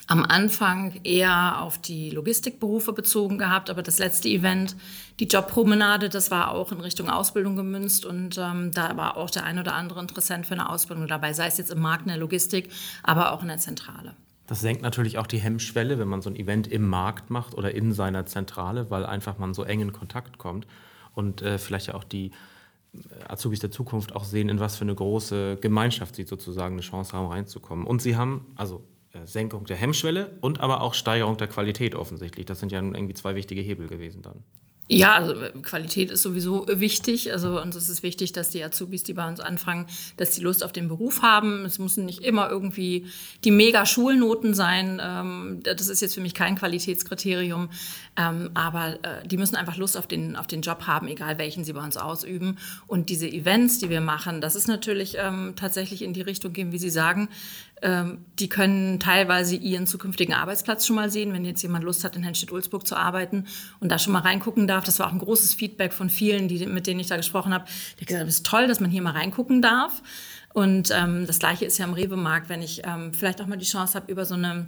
am 0.07 0.23
Anfang 0.23 0.99
eher 1.03 1.61
auf 1.61 1.77
die 1.77 2.09
Logistikberufe 2.09 2.93
bezogen 2.93 3.37
gehabt, 3.37 3.69
aber 3.69 3.83
das 3.83 3.99
letzte 3.99 4.27
Event, 4.29 4.75
die 5.19 5.25
Jobpromenade, 5.25 6.09
das 6.09 6.31
war 6.31 6.51
auch 6.51 6.71
in 6.71 6.79
Richtung 6.79 7.09
Ausbildung 7.09 7.55
gemünzt 7.55 8.05
und 8.05 8.37
ähm, 8.37 8.71
da 8.71 8.97
war 8.97 9.17
auch 9.17 9.29
der 9.29 9.43
ein 9.43 9.59
oder 9.59 9.75
andere 9.75 9.99
Interessent 9.99 10.47
für 10.47 10.53
eine 10.53 10.69
Ausbildung 10.69 11.07
dabei, 11.07 11.33
sei 11.33 11.47
es 11.47 11.57
jetzt 11.57 11.71
im 11.71 11.79
Markt, 11.79 12.03
in 12.03 12.09
der 12.09 12.17
Logistik, 12.17 12.69
aber 13.03 13.33
auch 13.33 13.41
in 13.41 13.49
der 13.49 13.57
Zentrale. 13.57 14.15
Das 14.47 14.61
senkt 14.61 14.81
natürlich 14.81 15.19
auch 15.19 15.27
die 15.27 15.37
Hemmschwelle, 15.37 15.99
wenn 15.99 16.07
man 16.07 16.23
so 16.23 16.29
ein 16.31 16.35
Event 16.35 16.65
im 16.65 16.87
Markt 16.87 17.29
macht 17.29 17.53
oder 17.53 17.75
in 17.75 17.93
seiner 17.93 18.25
Zentrale, 18.25 18.89
weil 18.89 19.05
einfach 19.05 19.37
man 19.37 19.53
so 19.53 19.63
eng 19.63 19.81
in 19.81 19.93
Kontakt 19.93 20.39
kommt 20.39 20.65
und 21.13 21.43
äh, 21.43 21.59
vielleicht 21.59 21.85
ja 21.85 21.93
auch 21.93 22.03
die 22.03 22.31
äh, 22.93 22.99
Azubis 23.27 23.59
der 23.59 23.69
Zukunft 23.69 24.15
auch 24.15 24.23
sehen, 24.23 24.49
in 24.49 24.59
was 24.59 24.75
für 24.75 24.85
eine 24.85 24.95
große 24.95 25.57
Gemeinschaft 25.61 26.15
sie 26.15 26.23
sozusagen 26.23 26.73
eine 26.73 26.81
Chance 26.81 27.13
haben, 27.15 27.27
reinzukommen. 27.27 27.85
Und 27.85 28.01
sie 28.01 28.15
haben, 28.15 28.47
also 28.55 28.83
Senkung 29.25 29.65
der 29.65 29.77
Hemmschwelle 29.77 30.37
und 30.41 30.59
aber 30.59 30.81
auch 30.81 30.93
Steigerung 30.93 31.37
der 31.37 31.47
Qualität 31.47 31.95
offensichtlich. 31.95 32.45
Das 32.45 32.59
sind 32.59 32.71
ja 32.71 32.79
irgendwie 32.79 33.13
zwei 33.13 33.35
wichtige 33.35 33.61
Hebel 33.61 33.87
gewesen 33.87 34.21
dann. 34.21 34.43
Ja, 34.91 35.13
also 35.13 35.33
äh, 35.33 35.51
Qualität 35.61 36.09
ist 36.09 36.23
sowieso 36.23 36.65
wichtig. 36.67 37.31
Also 37.31 37.61
uns 37.61 37.75
ist 37.75 37.89
es 37.89 38.01
wichtig, 38.01 38.31
dass 38.31 38.49
die 38.49 38.63
Azubis, 38.63 39.03
die 39.03 39.13
bei 39.13 39.27
uns 39.27 39.39
anfangen, 39.39 39.85
dass 40.17 40.31
die 40.31 40.41
Lust 40.41 40.63
auf 40.63 40.71
den 40.71 40.87
Beruf 40.87 41.21
haben. 41.21 41.63
Es 41.63 41.77
müssen 41.77 42.05
nicht 42.05 42.23
immer 42.23 42.49
irgendwie 42.49 43.05
die 43.43 43.51
mega 43.51 43.85
Schulnoten 43.85 44.55
sein. 44.55 44.99
Ähm, 45.01 45.59
das 45.61 45.89
ist 45.89 46.01
jetzt 46.01 46.15
für 46.15 46.21
mich 46.21 46.33
kein 46.33 46.55
Qualitätskriterium. 46.55 47.69
Ähm, 48.17 48.49
aber 48.55 48.97
äh, 49.03 49.27
die 49.27 49.37
müssen 49.37 49.55
einfach 49.55 49.77
Lust 49.77 49.95
auf 49.95 50.07
den, 50.07 50.35
auf 50.35 50.47
den 50.47 50.61
Job 50.61 50.87
haben, 50.87 51.07
egal 51.07 51.37
welchen 51.37 51.63
sie 51.63 51.73
bei 51.73 51.83
uns 51.83 51.95
ausüben. 51.95 52.57
Und 52.87 53.11
diese 53.11 53.27
Events, 53.27 53.77
die 53.77 53.91
wir 53.91 54.01
machen, 54.01 54.41
das 54.41 54.55
ist 54.55 54.67
natürlich 54.67 55.17
ähm, 55.19 55.53
tatsächlich 55.55 56.01
in 56.01 56.13
die 56.13 56.21
Richtung 56.21 56.51
gehen, 56.51 56.71
wie 56.71 56.79
Sie 56.79 56.89
sagen. 56.89 57.29
Ähm, 57.81 58.25
die 58.39 58.49
können 58.49 58.99
teilweise 58.99 59.55
ihren 59.55 59.87
zukünftigen 59.87 60.33
Arbeitsplatz 60.33 60.85
schon 60.85 60.95
mal 60.95 61.09
sehen, 61.09 61.33
wenn 61.33 61.45
jetzt 61.45 61.61
jemand 61.61 61.83
Lust 61.83 62.03
hat, 62.03 62.15
in 62.15 62.23
Hennstedt-Ulzburg 62.23 62.85
zu 62.85 62.95
arbeiten 62.95 63.45
und 63.79 63.91
da 63.91 63.99
schon 63.99 64.13
mal 64.13 64.19
reingucken 64.19 64.67
darf. 64.67 64.83
Das 64.83 64.99
war 64.99 65.07
auch 65.07 65.13
ein 65.13 65.19
großes 65.19 65.53
Feedback 65.53 65.93
von 65.93 66.09
vielen, 66.09 66.47
die, 66.47 66.65
mit 66.65 66.87
denen 66.87 66.99
ich 66.99 67.07
da 67.07 67.17
gesprochen 67.17 67.53
habe. 67.53 67.65
Die 67.97 68.01
haben 68.01 68.07
gesagt, 68.07 68.27
es 68.27 68.35
ist 68.35 68.45
toll, 68.45 68.67
dass 68.67 68.79
man 68.79 68.89
hier 68.89 69.01
mal 69.01 69.13
reingucken 69.13 69.61
darf. 69.61 70.01
Und 70.53 70.91
ähm, 70.91 71.25
das 71.27 71.39
Gleiche 71.39 71.65
ist 71.65 71.77
ja 71.77 71.85
im 71.85 71.93
Rewe-Markt, 71.93 72.49
wenn 72.49 72.61
ich 72.61 72.81
ähm, 72.85 73.13
vielleicht 73.13 73.41
auch 73.41 73.45
mal 73.45 73.57
die 73.57 73.65
Chance 73.65 73.95
habe, 73.95 74.11
über 74.11 74.25
so 74.25 74.33
eine 74.33 74.67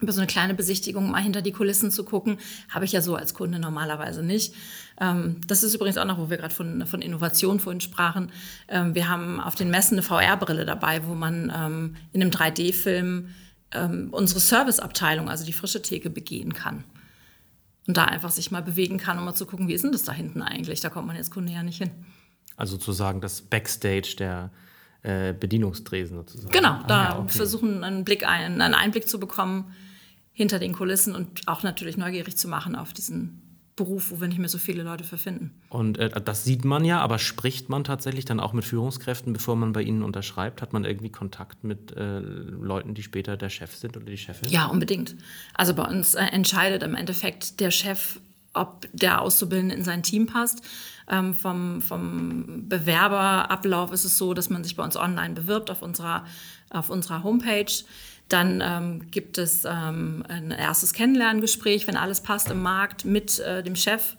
über 0.00 0.12
so 0.12 0.20
eine 0.20 0.26
kleine 0.26 0.54
Besichtigung 0.54 1.10
mal 1.10 1.22
hinter 1.22 1.42
die 1.42 1.52
Kulissen 1.52 1.90
zu 1.90 2.04
gucken, 2.04 2.38
habe 2.68 2.84
ich 2.84 2.92
ja 2.92 3.00
so 3.00 3.16
als 3.16 3.34
Kunde 3.34 3.58
normalerweise 3.58 4.22
nicht. 4.22 4.54
Ähm, 5.00 5.40
das 5.46 5.62
ist 5.62 5.74
übrigens 5.74 5.96
auch 5.98 6.04
noch, 6.04 6.18
wo 6.18 6.30
wir 6.30 6.36
gerade 6.36 6.54
von, 6.54 6.86
von 6.86 7.00
Innovation 7.00 7.60
vorhin 7.60 7.80
sprachen. 7.80 8.30
Ähm, 8.68 8.94
wir 8.94 9.08
haben 9.08 9.40
auf 9.40 9.54
den 9.54 9.70
Messen 9.70 9.94
eine 9.94 10.02
VR-Brille 10.02 10.66
dabei, 10.66 11.06
wo 11.06 11.14
man 11.14 11.52
ähm, 11.54 11.96
in 12.12 12.22
einem 12.22 12.30
3D-Film 12.30 13.28
unsere 14.12 14.38
Serviceabteilung, 14.40 15.28
also 15.28 15.44
die 15.44 15.52
frische 15.52 15.82
Theke, 15.82 16.08
begehen 16.08 16.54
kann. 16.54 16.84
Und 17.86 17.96
da 17.96 18.04
einfach 18.04 18.30
sich 18.30 18.50
mal 18.50 18.62
bewegen 18.62 18.96
kann, 18.96 19.18
um 19.18 19.24
mal 19.24 19.34
zu 19.34 19.44
gucken, 19.44 19.68
wie 19.68 19.74
ist 19.74 19.84
denn 19.84 19.92
das 19.92 20.04
da 20.04 20.12
hinten 20.12 20.40
eigentlich? 20.40 20.80
Da 20.80 20.88
kommt 20.88 21.08
man 21.08 21.16
jetzt 21.16 21.32
Kunde 21.32 21.52
ja 21.52 21.64
nicht 21.64 21.78
hin. 21.78 21.90
Also 22.56 22.76
sozusagen 22.76 23.20
das 23.20 23.42
Backstage 23.42 24.14
der 24.18 24.50
äh, 25.06 25.32
Bedienungstresen 25.32 26.16
sozusagen. 26.16 26.52
Genau, 26.52 26.70
ah, 26.70 26.84
da 26.88 27.04
ja, 27.04 27.18
okay. 27.20 27.36
versuchen 27.36 27.84
einen 27.84 28.04
Blick 28.04 28.26
ein, 28.26 28.60
einen 28.60 28.74
Einblick 28.74 29.08
zu 29.08 29.20
bekommen 29.20 29.72
hinter 30.32 30.58
den 30.58 30.72
Kulissen 30.72 31.14
und 31.14 31.46
auch 31.46 31.62
natürlich 31.62 31.96
neugierig 31.96 32.36
zu 32.36 32.48
machen 32.48 32.74
auf 32.74 32.92
diesen 32.92 33.42
Beruf, 33.76 34.10
wo 34.10 34.20
wir 34.20 34.26
nicht 34.26 34.38
mehr 34.38 34.48
so 34.48 34.58
viele 34.58 34.82
Leute 34.82 35.04
für 35.04 35.18
finden. 35.18 35.52
Und 35.68 35.98
äh, 35.98 36.10
das 36.20 36.44
sieht 36.44 36.64
man 36.64 36.84
ja, 36.84 37.00
aber 37.00 37.18
spricht 37.18 37.68
man 37.68 37.84
tatsächlich 37.84 38.24
dann 38.24 38.40
auch 38.40 38.52
mit 38.52 38.64
Führungskräften, 38.64 39.32
bevor 39.32 39.54
man 39.54 39.72
bei 39.72 39.82
ihnen 39.82 40.02
unterschreibt? 40.02 40.62
Hat 40.62 40.72
man 40.72 40.84
irgendwie 40.84 41.10
Kontakt 41.10 41.62
mit 41.62 41.92
äh, 41.92 42.18
Leuten, 42.18 42.94
die 42.94 43.02
später 43.02 43.36
der 43.36 43.50
Chef 43.50 43.76
sind 43.76 43.96
oder 43.96 44.06
die 44.06 44.16
Chefin? 44.16 44.48
Ja, 44.48 44.66
unbedingt. 44.66 45.14
Also 45.54 45.74
bei 45.74 45.84
uns 45.84 46.14
äh, 46.14 46.24
entscheidet 46.24 46.82
im 46.82 46.94
Endeffekt 46.94 47.60
der 47.60 47.70
Chef, 47.70 48.18
ob 48.56 48.88
der 48.92 49.20
Auszubildende 49.22 49.74
in 49.74 49.84
sein 49.84 50.02
Team 50.02 50.26
passt. 50.26 50.62
Ähm, 51.08 51.34
vom, 51.34 51.82
vom 51.82 52.68
Bewerberablauf 52.68 53.92
ist 53.92 54.04
es 54.04 54.18
so, 54.18 54.34
dass 54.34 54.50
man 54.50 54.64
sich 54.64 54.76
bei 54.76 54.84
uns 54.84 54.96
online 54.96 55.34
bewirbt 55.34 55.70
auf 55.70 55.82
unserer, 55.82 56.24
auf 56.70 56.90
unserer 56.90 57.22
Homepage. 57.22 57.72
Dann 58.28 58.60
ähm, 58.60 59.10
gibt 59.10 59.38
es 59.38 59.64
ähm, 59.64 60.24
ein 60.28 60.50
erstes 60.50 60.92
Kennenlerngespräch, 60.92 61.86
wenn 61.86 61.96
alles 61.96 62.20
passt 62.20 62.50
im 62.50 62.60
Markt 62.60 63.04
mit 63.04 63.38
äh, 63.38 63.62
dem 63.62 63.76
Chef. 63.76 64.16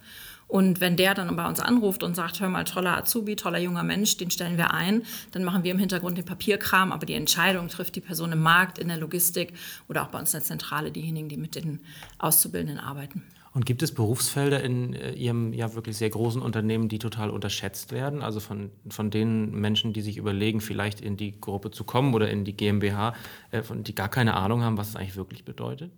Und 0.48 0.80
wenn 0.80 0.96
der 0.96 1.14
dann 1.14 1.36
bei 1.36 1.46
uns 1.46 1.60
anruft 1.60 2.04
und 2.04 2.16
sagt, 2.16 2.40
hör 2.40 2.48
mal, 2.48 2.64
toller 2.64 2.96
Azubi, 2.96 3.36
toller 3.36 3.60
junger 3.60 3.84
Mensch, 3.84 4.16
den 4.16 4.32
stellen 4.32 4.58
wir 4.58 4.74
ein, 4.74 5.04
dann 5.32 5.44
machen 5.44 5.64
wir 5.64 5.72
im 5.72 5.78
Hintergrund 5.78 6.18
den 6.18 6.24
Papierkram, 6.24 6.94
aber 6.94 7.06
die 7.06 7.16
Entscheidung 7.16 7.68
trifft 7.68 7.96
die 7.98 8.02
Person 8.02 8.32
im 8.32 8.40
Markt, 8.40 8.78
in 8.78 8.88
der 8.88 8.96
Logistik 8.96 9.54
oder 9.90 10.04
auch 10.04 10.08
bei 10.08 10.20
uns 10.20 10.34
in 10.34 10.40
der 10.40 10.46
Zentrale, 10.46 10.92
diejenigen, 10.92 11.28
die 11.28 11.36
mit 11.36 11.56
den 11.56 11.82
Auszubildenden 12.18 12.80
arbeiten. 12.80 13.24
Und 13.58 13.66
gibt 13.66 13.82
es 13.82 13.92
Berufsfelder 13.92 14.64
in 14.64 14.94
äh, 14.94 15.14
Ihrem 15.14 15.52
ja 15.52 15.74
wirklich 15.74 15.98
sehr 15.98 16.12
großen 16.12 16.44
Unternehmen, 16.44 16.90
die 16.90 17.00
total 17.00 17.32
unterschätzt 17.32 17.92
werden? 17.92 18.22
Also 18.22 18.40
von, 18.40 18.70
von 18.88 19.10
den 19.10 19.50
Menschen, 19.50 19.94
die 19.94 20.02
sich 20.02 20.18
überlegen, 20.18 20.62
vielleicht 20.62 21.02
in 21.02 21.18
die 21.18 21.42
Gruppe 21.42 21.72
zu 21.72 21.84
kommen 21.84 22.14
oder 22.14 22.30
in 22.30 22.46
die 22.46 22.56
GmbH, 22.56 23.16
äh, 23.50 23.64
von, 23.64 23.84
die 23.84 23.96
gar 23.96 24.10
keine 24.10 24.36
Ahnung 24.36 24.62
haben, 24.62 24.78
was 24.78 24.90
es 24.90 24.96
eigentlich 24.96 25.16
wirklich 25.16 25.44
bedeutet? 25.44 25.92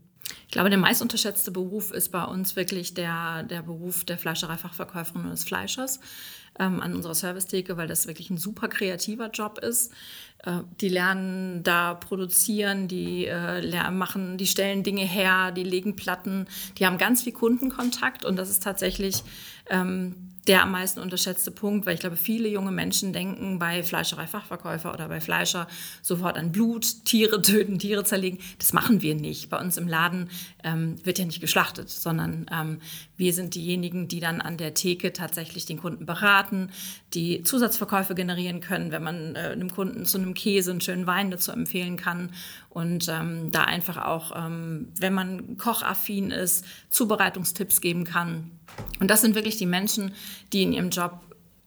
Ich 0.47 0.51
glaube, 0.51 0.69
der 0.69 0.79
meist 0.79 1.01
unterschätzte 1.01 1.51
Beruf 1.51 1.91
ist 1.91 2.09
bei 2.09 2.23
uns 2.23 2.55
wirklich 2.55 2.93
der, 2.93 3.43
der 3.43 3.61
Beruf 3.61 4.03
der 4.03 4.17
Fleischereifachverkäuferin 4.17 5.25
und 5.25 5.31
des 5.31 5.43
Fleischers 5.43 5.99
ähm, 6.59 6.81
an 6.81 6.93
unserer 6.93 7.15
Servicetheke, 7.15 7.77
weil 7.77 7.87
das 7.87 8.07
wirklich 8.07 8.29
ein 8.29 8.37
super 8.37 8.67
kreativer 8.67 9.29
Job 9.29 9.59
ist. 9.59 9.91
Äh, 10.43 10.59
die 10.81 10.89
lernen 10.89 11.63
da 11.63 11.93
produzieren, 11.93 12.87
die 12.87 13.25
äh, 13.25 13.91
machen, 13.91 14.37
die 14.37 14.47
stellen 14.47 14.83
Dinge 14.83 15.03
her, 15.03 15.51
die 15.51 15.63
legen 15.63 15.95
Platten, 15.95 16.47
die 16.77 16.85
haben 16.85 16.97
ganz 16.97 17.23
viel 17.23 17.33
Kundenkontakt 17.33 18.25
und 18.25 18.35
das 18.35 18.49
ist 18.49 18.63
tatsächlich 18.63 19.23
ähm, 19.69 20.15
der 20.47 20.63
am 20.63 20.71
meisten 20.71 20.99
unterschätzte 20.99 21.51
Punkt, 21.51 21.85
weil 21.85 21.95
ich 21.95 21.99
glaube, 21.99 22.15
viele 22.15 22.47
junge 22.47 22.71
Menschen 22.71 23.13
denken 23.13 23.59
bei 23.59 23.83
Fleischereifachverkäufer 23.83 24.93
oder 24.93 25.07
bei 25.07 25.21
Fleischer 25.21 25.67
sofort 26.01 26.37
an 26.37 26.51
Blut, 26.51 27.05
Tiere 27.05 27.41
töten, 27.41 27.79
Tiere 27.79 28.03
zerlegen. 28.03 28.39
Das 28.57 28.73
machen 28.73 29.01
wir 29.01 29.15
nicht. 29.15 29.49
Bei 29.49 29.59
uns 29.59 29.77
im 29.77 29.87
Laden 29.87 30.29
ähm, 30.63 30.95
wird 31.05 31.19
ja 31.19 31.25
nicht 31.25 31.41
geschlachtet, 31.41 31.89
sondern 31.89 32.45
ähm, 32.51 32.79
wir 33.17 33.33
sind 33.33 33.55
diejenigen, 33.55 34.07
die 34.07 34.19
dann 34.19 34.41
an 34.41 34.57
der 34.57 34.73
Theke 34.73 35.13
tatsächlich 35.13 35.65
den 35.65 35.77
Kunden 35.77 36.05
beraten, 36.05 36.69
die 37.13 37.43
Zusatzverkäufe 37.43 38.15
generieren 38.15 38.61
können, 38.61 38.91
wenn 38.91 39.03
man 39.03 39.35
äh, 39.35 39.39
einem 39.39 39.71
Kunden 39.71 40.05
zu 40.05 40.17
einem 40.17 40.33
Käse 40.33 40.71
einen 40.71 40.81
schönen 40.81 41.05
Wein 41.05 41.31
dazu 41.31 41.51
empfehlen 41.51 41.97
kann. 41.97 42.31
Und 42.69 43.07
ähm, 43.09 43.51
da 43.51 43.63
einfach 43.63 43.97
auch, 43.97 44.31
ähm, 44.35 44.87
wenn 44.99 45.13
man 45.13 45.57
kochaffin 45.57 46.31
ist, 46.31 46.65
Zubereitungstipps 46.89 47.81
geben 47.81 48.03
kann 48.03 48.51
und 48.99 49.09
das 49.09 49.21
sind 49.21 49.35
wirklich 49.35 49.57
die 49.57 49.65
Menschen, 49.65 50.13
die 50.53 50.63
in 50.63 50.73
ihrem 50.73 50.89
Job 50.89 51.21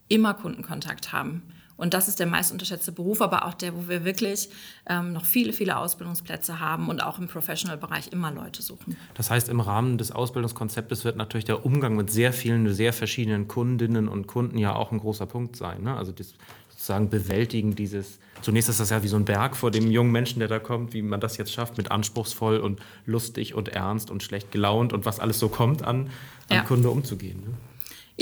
immer 0.08 0.34
Kundenkontakt 0.34 1.12
haben. 1.12 1.42
Und 1.76 1.94
das 1.94 2.06
ist 2.06 2.20
der 2.20 2.26
meist 2.26 2.52
unterschätzte 2.52 2.92
Beruf, 2.92 3.20
aber 3.20 3.44
auch 3.44 3.54
der, 3.54 3.74
wo 3.74 3.88
wir 3.88 4.04
wirklich 4.04 4.50
ähm, 4.88 5.12
noch 5.12 5.24
viele, 5.24 5.52
viele 5.52 5.78
Ausbildungsplätze 5.78 6.60
haben 6.60 6.88
und 6.88 7.02
auch 7.02 7.18
im 7.18 7.26
Professional-Bereich 7.26 8.12
immer 8.12 8.30
Leute 8.30 8.62
suchen. 8.62 8.96
Das 9.14 9.30
heißt, 9.30 9.48
im 9.48 9.58
Rahmen 9.58 9.98
des 9.98 10.12
Ausbildungskonzeptes 10.12 11.04
wird 11.04 11.16
natürlich 11.16 11.44
der 11.44 11.66
Umgang 11.66 11.96
mit 11.96 12.10
sehr 12.10 12.32
vielen, 12.32 12.72
sehr 12.72 12.92
verschiedenen 12.92 13.48
Kundinnen 13.48 14.08
und 14.08 14.28
Kunden 14.28 14.58
ja 14.58 14.76
auch 14.76 14.92
ein 14.92 14.98
großer 14.98 15.26
Punkt 15.26 15.56
sein. 15.56 15.82
Ne? 15.82 15.96
Also 15.96 16.12
das 16.12 16.34
sozusagen 16.68 17.10
Bewältigen 17.10 17.74
dieses, 17.74 18.18
zunächst 18.42 18.68
ist 18.68 18.80
das 18.80 18.90
ja 18.90 19.02
wie 19.02 19.08
so 19.08 19.16
ein 19.16 19.24
Berg 19.24 19.56
vor 19.56 19.70
dem 19.70 19.90
jungen 19.90 20.12
Menschen, 20.12 20.40
der 20.40 20.48
da 20.48 20.58
kommt, 20.58 20.92
wie 20.94 21.02
man 21.02 21.20
das 21.20 21.36
jetzt 21.36 21.52
schafft, 21.52 21.78
mit 21.78 21.90
anspruchsvoll 21.90 22.58
und 22.58 22.80
lustig 23.06 23.54
und 23.54 23.68
ernst 23.68 24.10
und 24.10 24.22
schlecht 24.22 24.52
gelaunt 24.52 24.92
und 24.92 25.04
was 25.04 25.20
alles 25.20 25.38
so 25.38 25.48
kommt 25.48 25.82
an, 25.82 26.10
an 26.48 26.56
ja. 26.56 26.62
Kunde 26.62 26.90
umzugehen. 26.90 27.40
Ne? 27.40 27.54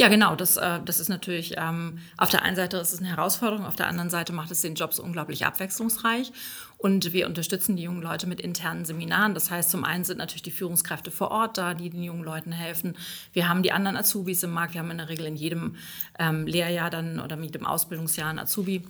Ja, 0.01 0.09
genau. 0.09 0.35
Das, 0.35 0.57
äh, 0.57 0.81
das 0.83 0.99
ist 0.99 1.11
natürlich, 1.11 1.57
ähm, 1.59 1.99
auf 2.17 2.31
der 2.31 2.41
einen 2.41 2.57
Seite 2.57 2.79
ist 2.79 2.95
es 2.95 3.01
eine 3.01 3.11
Herausforderung, 3.11 3.67
auf 3.67 3.77
der 3.77 3.87
anderen 3.87 4.09
Seite 4.09 4.33
macht 4.33 4.51
es 4.51 4.63
den 4.63 4.75
Job 4.75 4.95
so 4.95 5.03
unglaublich 5.03 5.45
abwechslungsreich. 5.45 6.33
Und 6.79 7.13
wir 7.13 7.27
unterstützen 7.27 7.77
die 7.77 7.83
jungen 7.83 8.01
Leute 8.01 8.27
mit 8.27 8.41
internen 8.41 8.87
Seminaren. 8.87 9.35
Das 9.35 9.51
heißt, 9.51 9.71
zum 9.71 9.85
einen 9.85 10.05
sind 10.05 10.17
natürlich 10.17 10.41
die 10.41 10.53
Führungskräfte 10.53 11.11
vor 11.11 11.31
Ort 11.31 11.59
da, 11.59 11.75
die 11.75 11.91
den 11.91 12.03
jungen 12.03 12.25
Leuten 12.25 12.51
helfen. 12.51 12.97
Wir 13.35 13.47
haben 13.47 13.63
die 13.63 13.73
anderen 13.73 13.99
Azubis 13.99 14.43
im 14.43 14.53
Markt. 14.53 14.73
Wir 14.73 14.81
haben 14.81 14.91
in 14.91 14.97
der 14.97 15.11
Regel 15.11 15.27
in 15.27 15.37
jedem 15.37 15.77
ähm, 16.19 16.47
Lehrjahr 16.47 16.89
dann 16.89 17.21
oder 17.21 17.37
mit 17.37 17.55
dem 17.55 17.67
Ausbildungsjahr 17.67 18.31
einen 18.31 18.39
Azubi. 18.39 18.83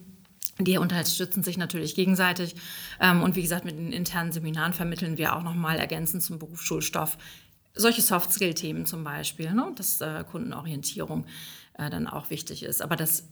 Die 0.61 0.79
unterstützen 0.79 1.43
sich 1.43 1.59
natürlich 1.59 1.97
gegenseitig. 1.97 2.55
Ähm, 3.00 3.25
und 3.25 3.35
wie 3.35 3.43
gesagt, 3.43 3.64
mit 3.64 3.76
den 3.76 3.90
internen 3.90 4.31
Seminaren 4.31 4.75
vermitteln 4.75 5.19
wir 5.19 5.35
auch 5.35 5.43
nochmal 5.43 5.81
ergänzend 5.81 6.23
zum 6.23 6.38
Berufsschulstoff 6.38 7.19
solche 7.75 8.03
Soft-Skill-Themen 8.03 8.87
zum 8.87 9.05
Beispiel, 9.05 9.53
ne? 9.53 9.73
dass 9.77 10.00
äh, 10.00 10.25
Kundenorientierung 10.31 11.27
äh, 11.75 11.91
dann 11.91 12.07
auch 12.07 12.31
wichtig 12.31 12.62
ist. 12.62 12.83
Aber 12.83 12.97
das, 12.97 13.29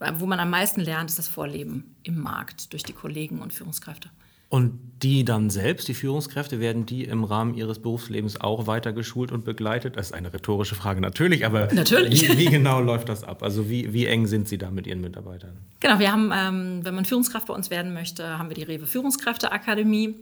äh, 0.00 0.12
wo 0.16 0.26
man 0.26 0.40
am 0.40 0.50
meisten 0.50 0.80
lernt, 0.80 1.10
ist 1.10 1.18
das 1.18 1.28
Vorleben 1.28 1.96
im 2.02 2.20
Markt 2.20 2.72
durch 2.72 2.82
die 2.82 2.92
Kollegen 2.92 3.40
und 3.40 3.52
Führungskräfte. 3.52 4.10
Und 4.50 4.80
die 5.02 5.26
dann 5.26 5.50
selbst, 5.50 5.88
die 5.88 5.94
Führungskräfte, 5.94 6.58
werden 6.58 6.86
die 6.86 7.04
im 7.04 7.22
Rahmen 7.24 7.52
ihres 7.52 7.80
Berufslebens 7.80 8.40
auch 8.40 8.66
weiter 8.66 8.94
geschult 8.94 9.30
und 9.30 9.44
begleitet? 9.44 9.96
Das 9.96 10.06
ist 10.06 10.12
eine 10.12 10.32
rhetorische 10.32 10.74
Frage, 10.74 11.02
natürlich, 11.02 11.44
aber 11.44 11.68
natürlich. 11.74 12.30
Wie, 12.30 12.38
wie 12.38 12.44
genau 12.46 12.80
läuft 12.80 13.10
das 13.10 13.24
ab? 13.24 13.42
Also 13.42 13.68
wie, 13.68 13.92
wie 13.92 14.06
eng 14.06 14.26
sind 14.26 14.48
Sie 14.48 14.56
da 14.56 14.70
mit 14.70 14.86
Ihren 14.86 15.02
Mitarbeitern? 15.02 15.58
Genau, 15.80 15.98
wir 15.98 16.10
haben, 16.10 16.32
ähm, 16.34 16.80
wenn 16.82 16.94
man 16.94 17.04
Führungskraft 17.04 17.46
bei 17.46 17.54
uns 17.54 17.68
werden 17.68 17.92
möchte, 17.92 18.38
haben 18.38 18.48
wir 18.48 18.54
die 18.54 18.62
Rewe 18.62 18.86
Führungskräfteakademie. 18.86 20.14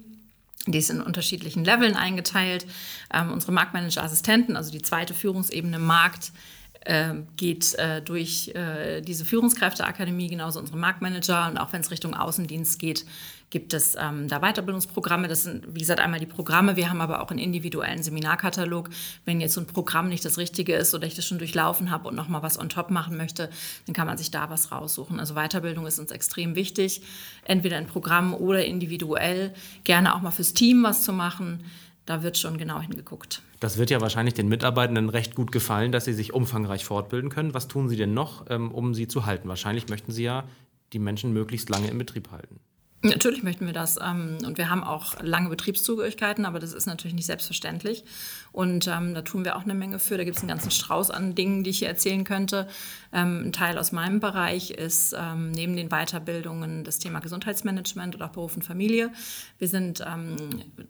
Die 0.67 0.79
ist 0.79 0.91
in 0.91 1.01
unterschiedlichen 1.01 1.65
Leveln 1.65 1.95
eingeteilt. 1.95 2.67
Ähm, 3.13 3.33
unsere 3.33 3.53
Marktmanager-Assistenten, 3.53 4.57
also 4.57 4.73
die 4.73 4.83
zweite 4.83 5.15
Führungsebene 5.15 5.79
Markt, 5.79 6.33
äh, 6.81 7.15
geht 7.37 7.75
äh, 7.75 8.03
durch 8.03 8.49
äh, 8.55 9.01
diese 9.01 9.25
Führungskräfteakademie, 9.25 10.29
genauso 10.29 10.59
unsere 10.59 10.79
Marktmanager. 10.79 11.49
Und 11.49 11.59
auch 11.59 11.73
wenn 11.73 11.81
es 11.81 11.91
Richtung 11.91 12.15
Außendienst 12.15 12.79
geht, 12.79 13.05
gibt 13.51 13.73
es 13.75 13.97
ähm, 13.99 14.29
da 14.29 14.41
Weiterbildungsprogramme. 14.41 15.29
Das 15.29 15.45
sind, 15.45 15.75
wie 15.75 15.81
gesagt, 15.81 16.01
einmal 16.01 16.19
die 16.21 16.27
Programme. 16.27 16.77
Wir 16.77 16.91
haben 16.91 17.01
aber 17.01 17.23
auch 17.23 17.31
einen 17.31 17.39
individuellen 17.39 18.03
Seminarkatalog. 18.03 18.91
Wenn 19.25 19.41
jetzt 19.41 19.55
so 19.55 19.61
ein 19.61 19.67
Programm 19.67 20.09
nicht 20.09 20.25
das 20.25 20.39
Richtige 20.39 20.75
ist 20.75 20.95
oder 20.95 21.07
ich 21.07 21.15
das 21.15 21.27
schon 21.27 21.39
durchlaufen 21.39 21.91
habe 21.91 22.09
und 22.09 22.17
noch 22.17 22.29
mal 22.29 22.43
was 22.43 22.59
on 22.59 22.69
top 22.69 22.91
machen 22.91 23.17
möchte, 23.17 23.49
dann 23.87 23.95
kann 23.95 24.07
man 24.07 24.19
sich 24.19 24.31
da 24.31 24.51
was 24.51 24.73
raussuchen. 24.73 25.21
Also 25.21 25.35
Weiterbildung 25.35 25.87
ist 25.87 25.99
uns 25.99 26.11
extrem 26.11 26.55
wichtig. 26.57 27.03
Entweder 27.45 27.77
ein 27.77 27.87
Programm 27.87 28.35
oder 28.35 28.65
individuell. 28.65 29.55
Gerne 29.85 30.15
auch 30.15 30.23
mal 30.23 30.33
fürs 30.33 30.53
Team 30.53 30.83
was 30.83 31.03
zu 31.03 31.13
machen. 31.13 31.63
Da 32.05 32.23
wird 32.23 32.39
schon 32.39 32.57
genau 32.57 32.81
hingeguckt. 32.81 33.43
Das 33.59 33.79
wird 33.79 33.91
ja 33.91 34.01
wahrscheinlich 34.01 34.35
den 34.35 34.49
Mitarbeitenden 34.49 35.09
recht 35.09 35.35
gut 35.35 35.51
gefallen, 35.51 35.91
dass 35.91 36.05
sie 36.05 36.13
sich 36.13 36.33
umfangreich 36.33 36.85
fortbilden 36.85 37.31
können. 37.31 37.55
Was 37.55 37.69
tun 37.69 37.89
Sie 37.89 37.97
denn 37.97 38.15
noch, 38.15 38.47
ähm, 38.49 38.71
um 38.71 38.95
sie 38.95 39.09
zu 39.09 39.27
halten? 39.27 39.49
Wahrscheinlich 39.49 39.89
möchten 39.89 40.13
Sie 40.13 40.23
ja 40.23 40.45
die 40.93 40.99
Menschen 41.01 41.33
möglichst 41.33 41.69
lange 41.69 41.89
im 41.89 41.99
Betrieb 41.99 42.31
halten. 42.31 42.61
Natürlich 43.09 43.43
möchten 43.43 43.67
wir 43.67 43.73
das. 43.73 43.99
Ähm, 43.99 44.39
und 44.45 44.59
wir 44.59 44.71
haben 44.71 44.85
auch 44.85 45.21
lange 45.23 45.49
Betriebszugehörigkeiten, 45.49 46.45
aber 46.45 46.59
das 46.59 46.73
ist 46.73 46.87
natürlich 46.87 47.15
nicht 47.15 47.27
selbstverständlich. 47.27 48.05
Und 48.53 48.89
ähm, 48.89 49.15
da 49.15 49.23
tun 49.23 49.45
wir 49.45 49.57
auch 49.57 49.65
eine 49.65 49.75
Menge 49.75 49.99
für. 49.99 50.17
Da 50.17 50.25
gibt 50.25 50.37
es 50.37 50.43
einen 50.43 50.49
ganzen 50.49 50.71
Strauß 50.71 51.11
an 51.11 51.35
Dingen, 51.35 51.65
die 51.65 51.71
ich 51.71 51.79
hier 51.79 51.89
erzählen 51.89 52.25
könnte. 52.25 52.69
Ähm, 53.13 53.47
ein 53.47 53.53
Teil 53.53 53.79
aus 53.79 53.93
meinem 53.93 54.21
Bereich 54.21 54.71
ist 54.71 55.15
neben 55.37 55.77
den 55.77 55.89
Weiterbildungen 55.89 56.85
das 56.85 56.99
Thema 56.99 57.21
Gesundheitsmanagement 57.21 58.15
oder 58.15 58.27
auch 58.27 58.31
Beruf 58.31 58.57
und 58.57 58.63
Familie. 58.63 59.11
Wir 59.59 59.69
sind 59.69 60.03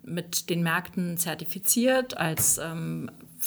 mit 0.03 0.51
den 0.51 0.63
Märkten 0.63 1.17
zertifiziert 1.17 2.17
als 2.17 2.61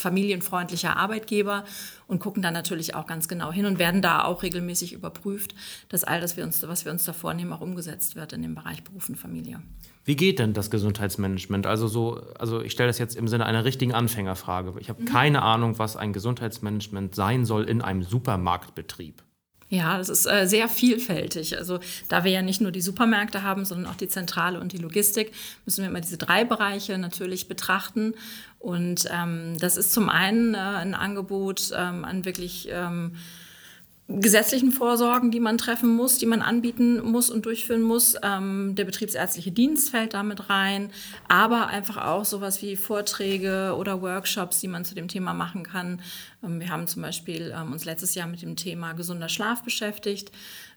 familienfreundlicher 0.00 0.96
Arbeitgeber 0.96 1.64
und 2.06 2.18
gucken 2.18 2.42
dann 2.42 2.54
natürlich 2.54 2.94
auch 2.94 3.06
ganz 3.06 3.28
genau 3.28 3.52
hin 3.52 3.66
und 3.66 3.78
werden 3.78 4.02
da 4.02 4.24
auch 4.24 4.42
regelmäßig 4.42 4.92
überprüft, 4.92 5.54
dass 5.88 6.04
all 6.04 6.20
das, 6.20 6.36
was 6.36 6.84
wir 6.84 6.92
uns 6.92 7.04
da 7.04 7.12
vornehmen, 7.12 7.52
auch 7.52 7.60
umgesetzt 7.60 8.16
wird 8.16 8.32
in 8.32 8.42
dem 8.42 8.54
Bereich 8.54 8.82
Beruf 8.82 9.08
und 9.08 9.16
Familie. 9.16 9.62
Wie 10.04 10.16
geht 10.16 10.38
denn 10.38 10.54
das 10.54 10.70
Gesundheitsmanagement? 10.70 11.66
Also 11.66 11.86
so, 11.86 12.20
also 12.38 12.62
ich 12.62 12.72
stelle 12.72 12.88
das 12.88 12.98
jetzt 12.98 13.16
im 13.16 13.28
Sinne 13.28 13.46
einer 13.46 13.64
richtigen 13.64 13.92
Anfängerfrage. 13.92 14.74
Ich 14.80 14.88
habe 14.88 15.02
mhm. 15.02 15.06
keine 15.06 15.42
Ahnung, 15.42 15.78
was 15.78 15.96
ein 15.96 16.12
Gesundheitsmanagement 16.12 17.14
sein 17.14 17.44
soll 17.44 17.64
in 17.64 17.82
einem 17.82 18.02
Supermarktbetrieb. 18.02 19.22
Ja, 19.72 19.98
das 19.98 20.08
ist 20.08 20.26
äh, 20.26 20.46
sehr 20.46 20.68
vielfältig. 20.68 21.56
Also 21.56 21.78
da 22.08 22.24
wir 22.24 22.32
ja 22.32 22.42
nicht 22.42 22.60
nur 22.60 22.72
die 22.72 22.80
Supermärkte 22.80 23.44
haben, 23.44 23.64
sondern 23.64 23.90
auch 23.90 23.96
die 23.96 24.08
Zentrale 24.08 24.60
und 24.60 24.72
die 24.72 24.78
Logistik, 24.78 25.30
müssen 25.64 25.82
wir 25.82 25.88
immer 25.88 26.00
diese 26.00 26.18
drei 26.18 26.44
Bereiche 26.44 26.98
natürlich 26.98 27.46
betrachten. 27.46 28.14
Und 28.58 29.08
ähm, 29.12 29.56
das 29.60 29.76
ist 29.76 29.92
zum 29.92 30.08
einen 30.08 30.54
äh, 30.54 30.58
ein 30.58 30.94
Angebot 30.94 31.70
ähm, 31.72 32.04
an 32.04 32.24
wirklich 32.24 32.68
ähm, 32.72 33.12
gesetzlichen 34.18 34.72
Vorsorgen, 34.72 35.30
die 35.30 35.40
man 35.40 35.56
treffen 35.56 35.94
muss, 35.94 36.18
die 36.18 36.26
man 36.26 36.42
anbieten 36.42 37.00
muss 37.02 37.30
und 37.30 37.46
durchführen 37.46 37.82
muss. 37.82 38.16
Ähm, 38.22 38.74
der 38.74 38.84
betriebsärztliche 38.84 39.52
Dienst 39.52 39.90
fällt 39.90 40.14
damit 40.14 40.50
rein, 40.50 40.90
aber 41.28 41.68
einfach 41.68 41.96
auch 41.96 42.24
sowas 42.24 42.60
wie 42.62 42.76
Vorträge 42.76 43.74
oder 43.78 44.02
Workshops, 44.02 44.60
die 44.60 44.68
man 44.68 44.84
zu 44.84 44.94
dem 44.94 45.06
Thema 45.06 45.32
machen 45.32 45.62
kann. 45.62 46.00
Ähm, 46.42 46.60
wir 46.60 46.70
haben 46.70 46.88
zum 46.88 47.02
Beispiel 47.02 47.54
ähm, 47.56 47.72
uns 47.72 47.84
letztes 47.84 48.14
Jahr 48.14 48.26
mit 48.26 48.42
dem 48.42 48.56
Thema 48.56 48.94
gesunder 48.94 49.28
Schlaf 49.28 49.62
beschäftigt 49.62 50.32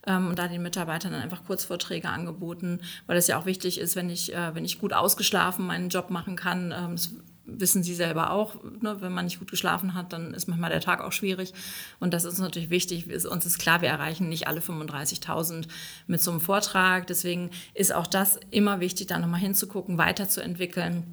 ähm, 0.05 0.27
und 0.27 0.37
da 0.37 0.47
den 0.47 0.61
Mitarbeitern 0.61 1.13
dann 1.13 1.21
einfach 1.21 1.43
Kurzvorträge 1.45 2.09
angeboten, 2.09 2.81
weil 3.07 3.17
es 3.17 3.27
ja 3.27 3.39
auch 3.39 3.45
wichtig 3.45 3.79
ist, 3.79 3.95
wenn 3.95 4.09
ich, 4.09 4.33
äh, 4.33 4.53
wenn 4.53 4.65
ich 4.65 4.79
gut 4.79 4.93
ausgeschlafen 4.93 5.65
meinen 5.65 5.89
Job 5.89 6.09
machen 6.11 6.35
kann. 6.35 6.71
Ähm, 6.71 6.97
wissen 7.45 7.83
Sie 7.83 7.93
selber 7.93 8.31
auch, 8.31 8.63
ne, 8.63 8.97
wenn 9.01 9.11
man 9.11 9.25
nicht 9.25 9.39
gut 9.39 9.51
geschlafen 9.51 9.93
hat, 9.93 10.13
dann 10.13 10.33
ist 10.33 10.47
manchmal 10.47 10.69
der 10.69 10.81
Tag 10.81 11.01
auch 11.01 11.11
schwierig. 11.11 11.53
Und 11.99 12.13
das 12.13 12.23
ist 12.23 12.39
natürlich 12.39 12.69
wichtig. 12.69 13.07
Uns 13.25 13.45
ist 13.45 13.59
klar, 13.59 13.81
wir 13.81 13.89
erreichen 13.89 14.29
nicht 14.29 14.47
alle 14.47 14.61
35.000 14.61 15.67
mit 16.07 16.21
so 16.21 16.31
einem 16.31 16.39
Vortrag. 16.39 17.07
Deswegen 17.07 17.51
ist 17.73 17.93
auch 17.93 18.07
das 18.07 18.39
immer 18.51 18.79
wichtig, 18.79 19.07
da 19.07 19.19
nochmal 19.19 19.41
hinzugucken, 19.41 19.97
weiterzuentwickeln 19.97 21.03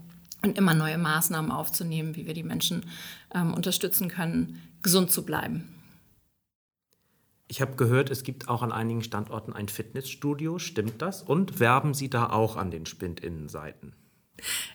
und 0.42 0.56
immer 0.56 0.74
neue 0.74 0.98
Maßnahmen 0.98 1.50
aufzunehmen, 1.50 2.16
wie 2.16 2.26
wir 2.26 2.34
die 2.34 2.42
Menschen 2.42 2.86
ähm, 3.34 3.52
unterstützen 3.52 4.08
können, 4.08 4.60
gesund 4.82 5.10
zu 5.10 5.24
bleiben. 5.24 5.74
Ich 7.48 7.60
habe 7.60 7.74
gehört, 7.74 8.10
es 8.10 8.22
gibt 8.22 8.48
auch 8.48 8.62
an 8.62 8.70
einigen 8.70 9.02
Standorten 9.02 9.52
ein 9.52 9.68
Fitnessstudio. 9.68 10.60
Stimmt 10.60 11.02
das? 11.02 11.22
Und 11.22 11.58
werben 11.58 11.94
Sie 11.94 12.08
da 12.08 12.30
auch 12.30 12.56
an 12.56 12.70
den 12.70 12.86
Spindinnenseiten? 12.86 13.92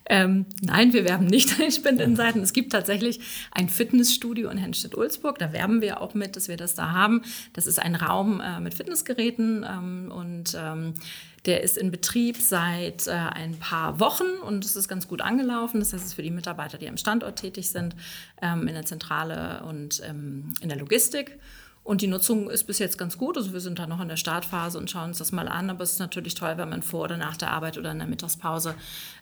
Ähm, 0.07 0.45
nein, 0.61 0.93
wir 0.93 1.05
werben 1.05 1.25
nicht 1.25 1.51
an 1.53 1.59
den 1.59 1.71
Spindinnenseiten. 1.71 2.41
Es 2.41 2.53
gibt 2.53 2.71
tatsächlich 2.71 3.19
ein 3.51 3.69
Fitnessstudio 3.69 4.49
in 4.49 4.57
Henstedt-Ulzburg. 4.57 5.39
Da 5.39 5.53
werben 5.53 5.81
wir 5.81 6.01
auch 6.01 6.13
mit, 6.13 6.35
dass 6.35 6.47
wir 6.47 6.57
das 6.57 6.75
da 6.75 6.91
haben. 6.91 7.21
Das 7.53 7.67
ist 7.67 7.79
ein 7.79 7.95
Raum 7.95 8.41
äh, 8.41 8.59
mit 8.59 8.73
Fitnessgeräten 8.73 9.65
ähm, 9.67 10.11
und 10.11 10.57
ähm, 10.59 10.93
der 11.45 11.61
ist 11.61 11.77
in 11.77 11.91
Betrieb 11.91 12.37
seit 12.37 13.07
äh, 13.07 13.11
ein 13.11 13.57
paar 13.59 13.99
Wochen 13.99 14.27
und 14.43 14.65
es 14.65 14.75
ist 14.75 14.87
ganz 14.87 15.07
gut 15.07 15.21
angelaufen. 15.21 15.79
Das 15.79 15.93
heißt, 15.93 16.03
es 16.03 16.09
ist 16.09 16.15
für 16.15 16.23
die 16.23 16.31
Mitarbeiter, 16.31 16.77
die 16.77 16.89
am 16.89 16.97
Standort 16.97 17.37
tätig 17.37 17.69
sind, 17.69 17.95
ähm, 18.41 18.67
in 18.67 18.73
der 18.73 18.85
Zentrale 18.85 19.63
und 19.67 20.01
ähm, 20.05 20.53
in 20.61 20.69
der 20.69 20.77
Logistik. 20.77 21.37
Und 21.85 22.01
die 22.01 22.07
Nutzung 22.07 22.49
ist 22.49 22.63
bis 22.63 22.79
jetzt 22.79 22.97
ganz 22.97 23.15
gut. 23.15 23.37
Also 23.37 23.53
wir 23.53 23.59
sind 23.59 23.77
da 23.77 23.85
noch 23.85 24.01
in 24.01 24.07
der 24.07 24.17
Startphase 24.17 24.79
und 24.79 24.89
schauen 24.89 25.09
uns 25.09 25.19
das 25.19 25.31
mal 25.31 25.47
an. 25.47 25.69
Aber 25.69 25.83
es 25.83 25.91
ist 25.91 25.99
natürlich 25.99 26.33
toll, 26.33 26.53
wenn 26.57 26.67
man 26.67 26.81
vor 26.81 27.03
oder 27.03 27.15
nach 27.15 27.37
der 27.37 27.51
Arbeit 27.51 27.77
oder 27.77 27.91
in 27.91 27.99
der 27.99 28.07
Mittagspause 28.07 28.73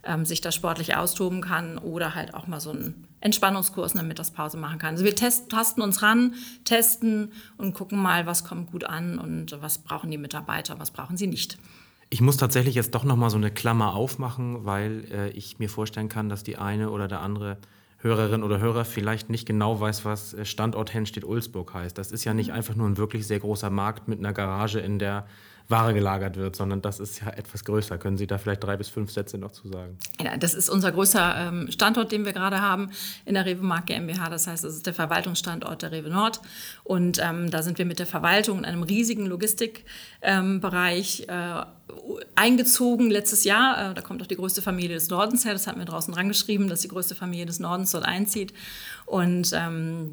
ähm, 0.05 0.23
sich 0.23 0.39
da 0.39 0.49
sportlich 0.49 0.95
austoben 0.95 1.41
kann 1.41 1.77
oder 1.77 2.15
halt 2.15 2.33
auch 2.33 2.47
mal 2.47 2.61
so 2.61 2.71
einen 2.71 3.05
Entspannungskurs 3.19 3.91
in 3.91 3.97
der 3.97 4.07
Mittagspause 4.07 4.55
machen 4.55 4.79
kann. 4.79 4.91
Also 4.91 5.03
wir 5.03 5.13
test, 5.13 5.49
tasten 5.49 5.81
uns 5.81 6.01
ran, 6.01 6.35
testen 6.63 7.33
und 7.57 7.73
gucken 7.73 8.01
mal, 8.01 8.27
was 8.27 8.45
kommt 8.45 8.71
gut 8.71 8.85
an 8.85 9.19
und 9.19 9.61
was 9.61 9.79
brauchen 9.79 10.09
die 10.09 10.17
Mitarbeiter, 10.17 10.79
was 10.79 10.91
brauchen 10.91 11.17
sie 11.17 11.27
nicht. 11.27 11.57
Ich 12.09 12.21
muss 12.21 12.37
tatsächlich 12.37 12.75
jetzt 12.75 12.95
doch 12.95 13.03
noch 13.03 13.17
mal 13.17 13.29
so 13.29 13.35
eine 13.35 13.51
Klammer 13.51 13.93
aufmachen, 13.93 14.63
weil 14.63 15.03
äh, 15.11 15.29
ich 15.31 15.59
mir 15.59 15.67
vorstellen 15.67 16.07
kann, 16.07 16.29
dass 16.29 16.43
die 16.43 16.57
eine 16.57 16.91
oder 16.91 17.09
der 17.09 17.19
andere 17.19 17.57
Hörerin 18.03 18.43
oder 18.43 18.59
Hörer 18.59 18.85
vielleicht 18.85 19.29
nicht 19.29 19.45
genau 19.45 19.79
weiß, 19.79 20.05
was 20.05 20.33
äh, 20.33 20.45
Standort 20.45 20.93
Hennstedt-Ulzburg 20.93 21.73
heißt. 21.73 21.97
Das 21.97 22.11
ist 22.11 22.25
ja 22.25 22.33
nicht 22.33 22.49
mhm. 22.49 22.55
einfach 22.55 22.75
nur 22.75 22.87
ein 22.87 22.97
wirklich 22.97 23.25
sehr 23.25 23.39
großer 23.39 23.69
Markt 23.69 24.07
mit 24.07 24.19
einer 24.19 24.33
Garage, 24.33 24.79
in 24.79 24.99
der 24.99 25.25
Ware 25.69 25.93
gelagert 25.93 26.35
wird, 26.35 26.55
sondern 26.55 26.81
das 26.81 26.99
ist 26.99 27.21
ja 27.21 27.29
etwas 27.29 27.63
größer. 27.63 27.97
Können 27.97 28.17
Sie 28.17 28.27
da 28.27 28.37
vielleicht 28.37 28.63
drei 28.63 28.75
bis 28.75 28.89
fünf 28.89 29.11
Sätze 29.11 29.37
noch 29.37 29.51
zu 29.51 29.69
sagen? 29.69 29.97
Ja, 30.21 30.35
das 30.37 30.53
ist 30.53 30.69
unser 30.69 30.91
größter 30.91 31.35
ähm, 31.37 31.71
Standort, 31.71 32.11
den 32.11 32.25
wir 32.25 32.33
gerade 32.33 32.61
haben 32.61 32.91
in 33.25 33.35
der 33.35 33.45
Rewe 33.45 33.63
Markt 33.63 33.87
GmbH. 33.87 34.29
Das 34.29 34.47
heißt, 34.47 34.63
das 34.63 34.75
ist 34.75 34.85
der 34.85 34.93
Verwaltungsstandort 34.93 35.81
der 35.81 35.91
Rewe 35.91 36.09
Nord. 36.09 36.41
Und 36.83 37.19
ähm, 37.23 37.49
da 37.49 37.63
sind 37.63 37.77
wir 37.77 37.85
mit 37.85 37.99
der 37.99 38.07
Verwaltung 38.07 38.59
in 38.59 38.65
einem 38.65 38.83
riesigen 38.83 39.25
Logistikbereich 39.25 41.27
ähm, 41.27 41.27
äh, 41.27 41.63
eingezogen 42.35 43.09
letztes 43.09 43.45
Jahr. 43.45 43.91
Äh, 43.91 43.93
da 43.93 44.01
kommt 44.01 44.21
auch 44.21 44.27
die 44.27 44.35
größte 44.35 44.61
Familie 44.61 44.95
des 44.95 45.09
Nordens 45.09 45.45
her. 45.45 45.53
Das 45.53 45.67
hat 45.67 45.77
mir 45.77 45.85
draußen 45.85 46.13
rangeschrieben, 46.13 46.67
dass 46.67 46.81
die 46.81 46.89
größte 46.89 47.15
Familie 47.15 47.45
des 47.45 47.59
Nordens 47.59 47.91
dort 47.91 48.05
einzieht. 48.05 48.53
Und 49.05 49.51
ähm, 49.53 50.11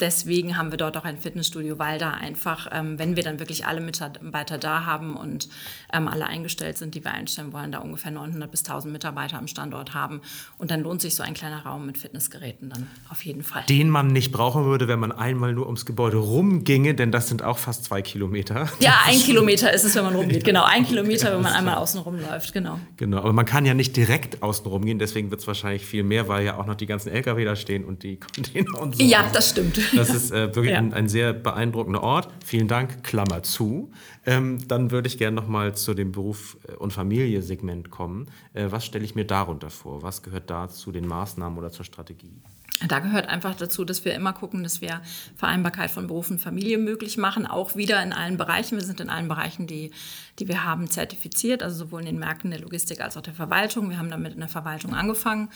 deswegen 0.00 0.56
haben 0.56 0.70
wir 0.70 0.78
dort 0.78 0.96
auch 0.96 1.04
ein 1.04 1.18
Fitnessstudio, 1.18 1.78
weil 1.78 1.98
da 1.98 2.12
einfach, 2.12 2.68
ähm, 2.72 2.98
wenn 2.98 3.16
wir 3.16 3.22
dann 3.22 3.38
wirklich 3.38 3.66
alle 3.66 3.80
Mitarbeiter 3.80 4.58
da 4.58 4.84
haben 4.86 5.16
und 5.16 5.48
ähm, 5.92 6.08
alle 6.08 6.26
eingestellt 6.26 6.78
sind, 6.78 6.94
die 6.94 7.04
wir 7.04 7.12
einstellen 7.12 7.52
wollen, 7.52 7.72
da 7.72 7.78
ungefähr 7.78 8.10
900 8.10 8.50
bis 8.50 8.64
1000 8.64 8.92
Mitarbeiter 8.92 9.38
am 9.38 9.46
Standort 9.46 9.94
haben. 9.94 10.20
Und 10.58 10.70
dann 10.70 10.82
lohnt 10.82 11.00
sich 11.00 11.14
so 11.14 11.22
ein 11.22 11.34
kleiner 11.34 11.64
Raum 11.64 11.86
mit 11.86 11.98
Fitnessgeräten 11.98 12.70
dann 12.70 12.86
auf 13.08 13.24
jeden 13.24 13.42
Fall. 13.42 13.64
Den 13.68 13.90
man 13.90 14.08
nicht 14.08 14.32
brauchen 14.32 14.64
würde, 14.64 14.88
wenn 14.88 14.98
man 14.98 15.12
einmal 15.12 15.52
nur 15.52 15.66
ums 15.66 15.86
Gebäude 15.86 16.16
rumginge, 16.16 16.94
denn 16.94 17.12
das 17.12 17.28
sind 17.28 17.42
auch 17.42 17.58
fast 17.58 17.84
zwei 17.84 18.02
Kilometer. 18.02 18.68
Ja, 18.80 19.00
ein 19.06 19.18
Kilometer 19.18 19.72
ist 19.72 19.84
es, 19.84 19.94
wenn 19.94 20.04
man 20.04 20.14
rumgeht. 20.14 20.44
Genau, 20.50 20.64
ein 20.64 20.84
Kilometer, 20.84 21.32
wenn 21.34 21.42
man 21.42 21.52
einmal 21.52 21.76
außen 21.76 22.00
rumläuft. 22.00 22.52
Genau. 22.52 22.80
Genau, 22.96 23.18
aber 23.18 23.32
man 23.32 23.44
kann 23.44 23.66
ja 23.66 23.74
nicht 23.74 23.94
direkt 23.94 24.42
außen 24.42 24.66
rumgehen, 24.66 24.98
deswegen 24.98 25.30
wird 25.30 25.42
es 25.42 25.46
wahrscheinlich 25.46 25.84
viel 25.86 26.02
mehr, 26.02 26.26
weil 26.26 26.44
ja 26.44 26.56
auch 26.56 26.66
noch 26.66 26.74
die 26.74 26.86
ganzen 26.86 27.10
LKW 27.10 27.44
da 27.44 27.54
stehen 27.54 27.84
und 27.84 28.02
die 28.02 28.18
Container 28.18 28.80
und 28.80 28.96
so. 28.96 29.02
Ja, 29.02 29.30
das 29.32 29.50
stimmt. 29.50 29.78
Das 29.94 30.10
ist 30.10 30.30
äh, 30.30 30.54
wirklich 30.54 30.72
ja. 30.72 30.78
ein, 30.78 30.92
ein, 30.92 31.08
sehr 31.08 31.32
beeindruckender 31.32 32.02
Ort. 32.02 32.28
Vielen 32.44 32.68
Dank, 32.68 33.02
Klammer 33.02 33.42
zu. 33.42 33.90
Ähm, 34.26 34.66
dann 34.68 34.90
würde 34.90 35.08
ich 35.08 35.18
gerne 35.18 35.36
noch 35.36 35.48
mal 35.48 35.74
zu 35.74 35.94
dem 35.94 36.12
Beruf- 36.12 36.58
äh, 36.68 36.74
und 36.74 36.92
Familie-Segment 36.92 37.90
kommen. 37.90 38.26
Äh, 38.54 38.66
was 38.70 38.84
stelle 38.84 39.04
ich 39.04 39.14
mir 39.14 39.24
darunter 39.24 39.70
vor? 39.70 40.02
Was 40.02 40.22
gehört 40.22 40.50
da 40.50 40.68
zu 40.68 40.92
den 40.92 41.06
Maßnahmen 41.06 41.58
oder 41.58 41.70
zur 41.70 41.84
Strategie? 41.84 42.40
Da 42.88 42.98
gehört 43.00 43.28
einfach 43.28 43.54
dazu, 43.54 43.84
dass 43.84 44.06
wir 44.06 44.14
immer 44.14 44.32
gucken, 44.32 44.62
dass 44.62 44.80
wir 44.80 45.02
Vereinbarkeit 45.36 45.90
von 45.90 46.06
Beruf 46.06 46.30
und 46.30 46.40
Familie 46.40 46.78
möglich 46.78 47.18
machen, 47.18 47.46
auch 47.46 47.76
wieder 47.76 48.02
in 48.02 48.14
allen 48.14 48.38
Bereichen. 48.38 48.78
Wir 48.78 48.84
sind 48.84 49.00
in 49.00 49.10
allen 49.10 49.28
Bereichen, 49.28 49.66
die, 49.66 49.90
die 50.38 50.48
wir 50.48 50.64
haben, 50.64 50.88
zertifiziert, 50.88 51.62
also 51.62 51.84
sowohl 51.84 52.00
in 52.00 52.06
den 52.06 52.18
Märkten 52.18 52.50
der 52.50 52.60
Logistik 52.60 53.02
als 53.02 53.18
auch 53.18 53.22
der 53.22 53.34
Verwaltung. 53.34 53.90
Wir 53.90 53.98
haben 53.98 54.10
damit 54.10 54.32
in 54.32 54.40
der 54.40 54.48
Verwaltung 54.48 54.94
angefangen 54.94 55.50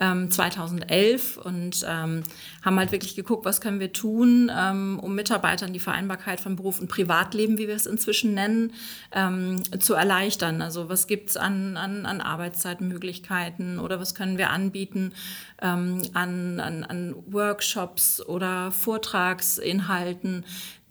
ähm, 0.00 0.30
2011 0.30 1.36
und 1.36 1.84
ähm, 1.88 2.22
haben 2.64 2.78
halt 2.78 2.92
wirklich 2.92 3.14
geguckt, 3.14 3.44
was 3.44 3.60
können 3.60 3.80
wir 3.80 3.92
tun, 3.92 4.50
ähm, 4.54 4.98
um 5.00 5.14
Mitarbeitern 5.14 5.72
die 5.72 5.78
Vereinbarkeit 5.78 6.40
von 6.40 6.56
Beruf 6.56 6.80
und 6.80 6.88
Privatleben, 6.88 7.58
wie 7.58 7.68
wir 7.68 7.76
es 7.76 7.86
inzwischen 7.86 8.34
nennen, 8.34 8.72
ähm, 9.12 9.62
zu 9.80 9.94
erleichtern. 9.94 10.62
Also 10.62 10.88
was 10.88 11.06
gibt 11.06 11.30
es 11.30 11.36
an, 11.36 11.76
an, 11.76 12.06
an 12.06 12.20
Arbeitszeitmöglichkeiten 12.20 13.78
oder 13.78 14.00
was 14.00 14.14
können 14.14 14.38
wir 14.38 14.50
anbieten 14.50 15.12
ähm, 15.62 16.02
an, 16.12 16.60
an, 16.60 16.84
an 16.84 17.14
Workshops 17.26 18.20
oder 18.20 18.72
Vortragsinhalten, 18.72 20.44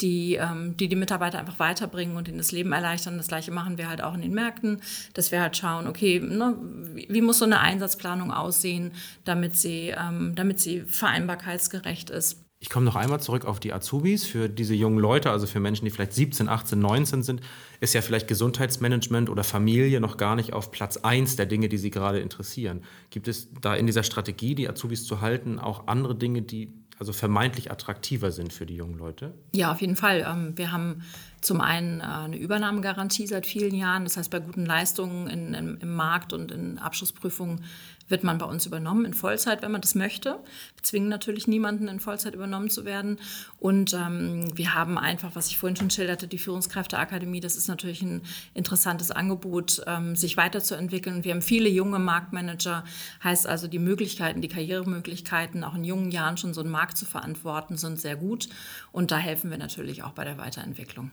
die, 0.04 0.36
ähm, 0.36 0.78
die 0.78 0.90
die 0.90 0.96
Mitarbeiter 0.96 1.40
einfach 1.40 1.60
weiterbringen 1.60 2.18
und 2.18 2.28
ihnen 2.28 2.38
das 2.38 2.52
Leben 2.52 2.74
erleichtern. 2.74 3.18
Das 3.18 3.28
Gleiche 3.28 3.52
machen 3.52 3.78
wir 3.78 3.90
halt 3.90 4.04
auch 4.04 4.14
in 4.14 4.22
den 4.22 4.34
Märkten, 4.34 4.82
dass 5.14 5.32
wir 5.32 5.42
halt 5.42 5.58
schauen, 5.58 5.88
okay, 5.88 6.20
ne, 6.20 6.56
wie, 6.94 7.22
muss 7.22 7.40
so 7.40 7.46
eine 7.46 7.62
Einsatzplanung 7.62 8.32
aussehen, 8.32 8.92
damit 9.24 9.56
sie, 9.56 9.94
ähm, 9.98 10.34
damit 10.36 10.60
sie 10.60 10.82
vereinbarkeitsgerecht 10.82 12.10
ist. 12.10 12.44
Ich 12.60 12.70
komme 12.70 12.86
noch 12.86 12.96
einmal 12.96 13.20
zurück 13.20 13.44
auf 13.44 13.60
die 13.60 13.74
Azubis. 13.74 14.26
Für 14.26 14.48
diese 14.48 14.74
jungen 14.74 14.98
Leute, 14.98 15.32
also 15.32 15.48
für 15.48 15.60
Menschen, 15.60 15.84
die 15.84 15.92
vielleicht 15.92 16.14
17, 16.14 16.48
18, 16.48 16.80
19 16.80 17.22
sind, 17.22 17.42
ist 17.82 17.94
ja 17.94 18.02
vielleicht 18.02 18.30
Gesundheitsmanagement 18.30 19.30
oder 19.30 19.44
Familie 19.44 20.00
noch 20.00 20.16
gar 20.16 20.38
nicht 20.38 20.54
auf 20.54 20.72
Platz 20.72 20.96
1 20.96 21.36
der 21.36 21.46
Dinge, 21.46 21.68
die 21.68 21.78
sie 21.78 21.92
gerade 21.92 22.20
interessieren. 22.20 22.84
Gibt 23.10 23.28
es 23.28 23.50
da 23.60 23.76
in 23.76 23.86
dieser 23.86 24.04
Strategie, 24.04 24.56
die 24.56 24.70
Azubis 24.70 25.06
zu 25.06 25.20
halten, 25.20 25.60
auch 25.60 25.88
andere 25.88 26.16
Dinge, 26.16 26.42
die 26.42 26.72
also 27.04 27.12
vermeintlich 27.12 27.70
attraktiver 27.70 28.32
sind 28.32 28.54
für 28.54 28.66
die 28.66 28.78
jungen 28.78 28.98
Leute? 28.98 29.34
Ja, 29.54 29.74
auf 29.74 29.82
jeden 29.82 29.98
Fall. 29.98 30.26
Ähm, 30.26 30.58
wir 30.58 30.72
haben 30.72 31.04
zum 31.44 31.62
einen 31.62 32.00
äh, 32.00 32.04
eine 32.04 32.38
Übernahmegarantie 32.38 33.28
seit 33.28 33.46
vielen 33.46 33.76
Jahren. 33.76 34.04
Das 34.04 34.18
heißt, 34.18 34.32
bei 34.32 34.40
guten 34.40 34.66
Leistungen 34.66 35.28
in, 35.28 35.54
in, 35.54 35.78
im 35.78 35.94
Markt 35.94 36.34
und 36.34 36.52
in 36.52 36.80
Abschlussprüfungen 36.80 37.64
wird 38.10 38.24
man 38.24 38.38
bei 38.38 38.46
uns 38.46 38.66
übernommen 38.66 39.06
in 39.06 39.14
Vollzeit, 39.14 39.62
wenn 39.62 39.72
man 39.72 39.82
das 39.82 39.96
möchte. 39.96 40.40
Wir 40.76 40.84
zwingen 40.84 41.10
natürlich 41.10 41.48
niemanden, 41.48 41.88
in 41.88 42.00
Vollzeit 42.00 42.36
übernommen 42.36 42.70
zu 42.70 42.86
werden. 42.86 43.20
Und 43.60 43.94
ähm, 43.94 44.56
wir 44.56 44.74
haben 44.76 44.98
einfach, 44.98 45.36
was 45.36 45.48
ich 45.48 45.58
vorhin 45.58 45.76
schon 45.76 45.90
schilderte, 45.90 46.28
die 46.28 46.38
Führungskräfteakademie. 46.38 47.40
Das 47.40 47.56
ist 47.56 47.68
natürlich 47.68 48.02
ein 48.02 48.22
interessantes 48.54 49.12
Angebot, 49.12 49.82
ähm, 49.88 50.16
sich 50.16 50.38
weiterzuentwickeln. 50.38 51.24
Wir 51.24 51.34
haben 51.34 51.42
viele 51.42 51.70
junge 51.70 52.00
Marktmanager, 52.00 52.84
heißt 53.24 53.48
also 53.48 53.68
die 53.68 53.80
Möglichkeiten, 53.80 54.42
die 54.42 54.50
Karrieremöglichkeiten, 54.50 55.64
auch 55.64 55.76
in 55.76 55.84
jungen 55.84 56.12
Jahren 56.12 56.38
schon 56.38 56.54
so 56.54 56.62
einen 56.62 56.72
Markt 56.72 56.98
zu 56.98 57.06
verantworten, 57.06 57.78
sind 57.78 58.00
sehr 58.00 58.16
gut. 58.16 58.50
Und 58.92 59.12
da 59.12 59.18
helfen 59.18 59.50
wir 59.50 59.58
natürlich 59.58 60.04
auch 60.04 60.12
bei 60.12 60.26
der 60.26 60.38
Weiterentwicklung. 60.38 61.12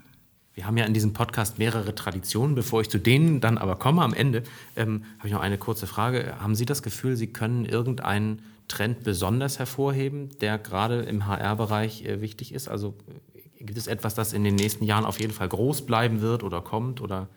Wir 0.54 0.66
haben 0.66 0.76
ja 0.76 0.84
in 0.84 0.94
diesem 0.94 1.12
Podcast 1.12 1.58
mehrere 1.58 1.94
Traditionen. 1.94 2.54
Bevor 2.54 2.80
ich 2.80 2.90
zu 2.90 2.98
denen 2.98 3.40
dann 3.40 3.56
aber 3.56 3.76
komme 3.76 4.02
am 4.02 4.12
Ende, 4.12 4.42
ähm, 4.76 5.04
habe 5.18 5.28
ich 5.28 5.34
noch 5.34 5.40
eine 5.40 5.58
kurze 5.58 5.86
Frage. 5.86 6.36
Haben 6.40 6.54
Sie 6.54 6.66
das 6.66 6.82
Gefühl, 6.82 7.16
Sie 7.16 7.28
können 7.28 7.64
irgendeinen 7.64 8.42
Trend 8.68 9.04
besonders 9.04 9.58
hervorheben, 9.58 10.30
der 10.40 10.58
gerade 10.58 11.02
im 11.02 11.26
HR-Bereich 11.26 12.04
äh, 12.04 12.20
wichtig 12.20 12.52
ist? 12.52 12.68
Also 12.68 12.94
äh, 13.34 13.64
gibt 13.64 13.78
es 13.78 13.86
etwas, 13.86 14.14
das 14.14 14.32
in 14.32 14.44
den 14.44 14.56
nächsten 14.56 14.84
Jahren 14.84 15.04
auf 15.04 15.20
jeden 15.20 15.32
Fall 15.32 15.48
groß 15.48 15.86
bleiben 15.86 16.20
wird 16.20 16.42
oder 16.42 16.60
kommt? 16.60 17.00
Oder 17.00 17.28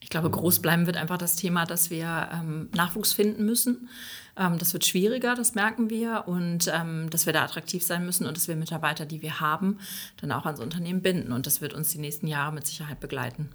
ich 0.00 0.08
glaube, 0.08 0.30
groß 0.30 0.60
bleiben 0.60 0.86
wird 0.86 0.96
einfach 0.96 1.18
das 1.18 1.36
Thema, 1.36 1.66
dass 1.66 1.90
wir 1.90 2.28
ähm, 2.32 2.68
Nachwuchs 2.74 3.12
finden 3.12 3.44
müssen. 3.44 3.88
Ähm, 4.36 4.58
das 4.58 4.72
wird 4.72 4.84
schwieriger, 4.84 5.34
das 5.34 5.54
merken 5.54 5.90
wir. 5.90 6.24
Und 6.26 6.70
ähm, 6.72 7.10
dass 7.10 7.26
wir 7.26 7.32
da 7.32 7.44
attraktiv 7.44 7.84
sein 7.84 8.04
müssen 8.04 8.26
und 8.26 8.36
dass 8.36 8.48
wir 8.48 8.56
Mitarbeiter, 8.56 9.06
die 9.06 9.22
wir 9.22 9.40
haben, 9.40 9.78
dann 10.20 10.32
auch 10.32 10.46
ans 10.46 10.60
Unternehmen 10.60 11.02
binden. 11.02 11.32
Und 11.32 11.46
das 11.46 11.60
wird 11.60 11.74
uns 11.74 11.88
die 11.88 11.98
nächsten 11.98 12.26
Jahre 12.26 12.52
mit 12.52 12.66
Sicherheit 12.66 13.00
begleiten. 13.00 13.48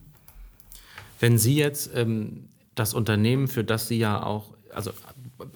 Wenn 1.19 1.37
Sie 1.37 1.55
jetzt 1.55 1.91
ähm, 1.95 2.49
das 2.75 2.93
Unternehmen, 2.93 3.47
für 3.47 3.63
das 3.63 3.87
Sie 3.87 3.97
ja 3.97 4.21
auch, 4.21 4.53
also 4.73 4.91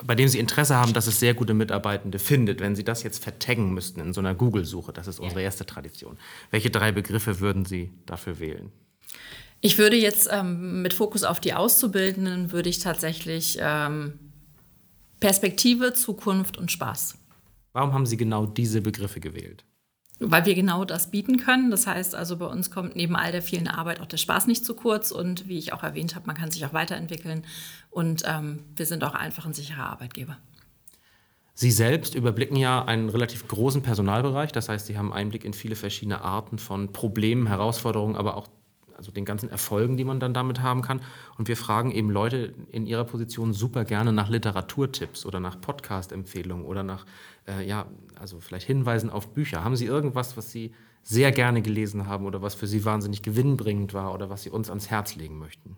bei 0.05 0.15
dem 0.15 0.27
Sie 0.27 0.39
Interesse 0.39 0.75
haben, 0.75 0.93
dass 0.93 1.08
es 1.08 1.19
sehr 1.19 1.34
gute 1.34 1.53
Mitarbeitende 1.53 2.19
findet, 2.19 2.62
wenn 2.62 2.75
Sie 2.75 2.84
das 2.84 3.03
jetzt 3.03 3.23
vertaggen 3.23 3.73
müssten 3.73 3.99
in 3.99 4.13
so 4.13 4.21
einer 4.21 4.36
Google-Suche, 4.36 4.93
das 4.93 5.08
ist 5.08 5.19
unsere 5.19 5.41
erste 5.41 5.65
Tradition, 5.65 6.17
welche 6.51 6.69
drei 6.69 6.91
Begriffe 6.91 7.39
würden 7.39 7.65
Sie 7.65 7.91
dafür 8.05 8.39
wählen? 8.39 8.71
Ich 9.62 9.77
würde 9.77 9.97
jetzt 9.97 10.29
ähm, 10.32 10.82
mit 10.82 10.93
Fokus 10.93 11.23
auf 11.23 11.41
die 11.41 11.53
Auszubildenden, 11.53 12.53
würde 12.53 12.69
ich 12.69 12.79
tatsächlich 12.79 13.58
ähm, 13.60 14.13
Perspektive, 15.19 15.93
Zukunft 15.93 16.58
und 16.58 16.71
Spaß. 16.71 17.17
Warum 17.73 17.93
haben 17.93 18.05
Sie 18.05 18.17
genau 18.17 18.45
diese 18.45 18.82
Begriffe 18.82 19.19
gewählt? 19.19 19.65
Weil 20.19 20.45
wir 20.45 20.53
genau 20.53 20.84
das 20.84 21.12
bieten 21.12 21.38
können. 21.38 21.71
Das 21.71 21.88
heißt 21.88 22.13
also, 22.13 22.38
bei 22.38 22.45
uns 22.45 22.71
kommt 22.71 22.95
neben 22.95 23.15
all 23.15 23.32
der 23.32 23.41
vielen 23.41 23.69
Arbeit 23.69 24.01
auch 24.01 24.05
der 24.05 24.17
Spaß 24.17 24.47
nicht 24.47 24.65
zu 24.65 24.75
kurz. 24.75 25.12
Und 25.12 25.47
wie 25.47 25.58
ich 25.58 25.71
auch 25.71 25.84
erwähnt 25.84 26.15
habe, 26.15 26.27
man 26.27 26.36
kann 26.36 26.51
sich 26.51 26.65
auch 26.65 26.73
weiterentwickeln. 26.73 27.45
Und 27.89 28.23
ähm, 28.25 28.60
wir 28.75 28.86
sind 28.86 29.03
auch 29.03 29.13
einfach 29.13 29.45
ein 29.45 29.53
sicherer 29.53 29.89
Arbeitgeber. 29.89 30.38
Sie 31.53 31.71
selbst 31.71 32.15
überblicken 32.15 32.55
ja 32.55 32.84
einen 32.86 33.10
relativ 33.10 33.47
großen 33.47 33.82
Personalbereich. 33.82 34.51
Das 34.51 34.69
heißt, 34.69 34.88
Sie 34.88 34.97
haben 34.97 35.12
Einblick 35.12 35.43
in 35.43 35.53
viele 35.53 35.75
verschiedene 35.75 36.21
Arten 36.21 36.58
von 36.58 36.91
Problemen, 36.91 37.47
Herausforderungen, 37.47 38.15
aber 38.15 38.36
auch 38.38 38.47
also 38.99 39.12
den 39.12 39.23
ganzen 39.23 39.49
Erfolgen, 39.49 39.95
die 39.95 40.03
man 40.03 40.19
dann 40.19 40.33
damit 40.33 40.62
haben 40.62 40.81
kann. 40.81 41.01
Und 41.38 41.47
wir 41.47 41.55
fragen 41.55 41.91
eben 41.91 42.12
Leute 42.12 42.53
in 42.69 42.85
ihrer 42.85 43.05
Position 43.05 43.53
super 43.53 43.85
gerne 43.85 44.12
nach 44.12 44.29
Literaturtipps 44.29 45.25
oder 45.25 45.39
nach 45.39 45.59
Podcast-Empfehlungen 45.62 46.65
oder 46.65 46.83
nach, 46.83 47.05
äh, 47.47 47.65
ja, 47.65 47.85
also 48.19 48.41
vielleicht 48.41 48.67
Hinweisen 48.67 49.09
auf 49.09 49.29
Bücher. 49.29 49.63
Haben 49.63 49.77
Sie 49.77 49.85
irgendwas, 49.85 50.35
was 50.35 50.51
Sie 50.51 50.73
sehr 51.01 51.31
gerne 51.31 51.62
gelesen 51.62 52.07
haben 52.07 52.25
oder 52.25 52.41
was 52.41 52.55
für 52.55 52.67
Sie 52.67 52.83
wahnsinnig 52.83 53.21
gewinnbringend 53.21 53.93
war 53.93 54.13
oder 54.13 54.29
was 54.29 54.43
Sie 54.43 54.49
uns 54.49 54.69
ans 54.69 54.89
Herz 54.89 55.15
legen 55.15 55.39
möchten? 55.39 55.77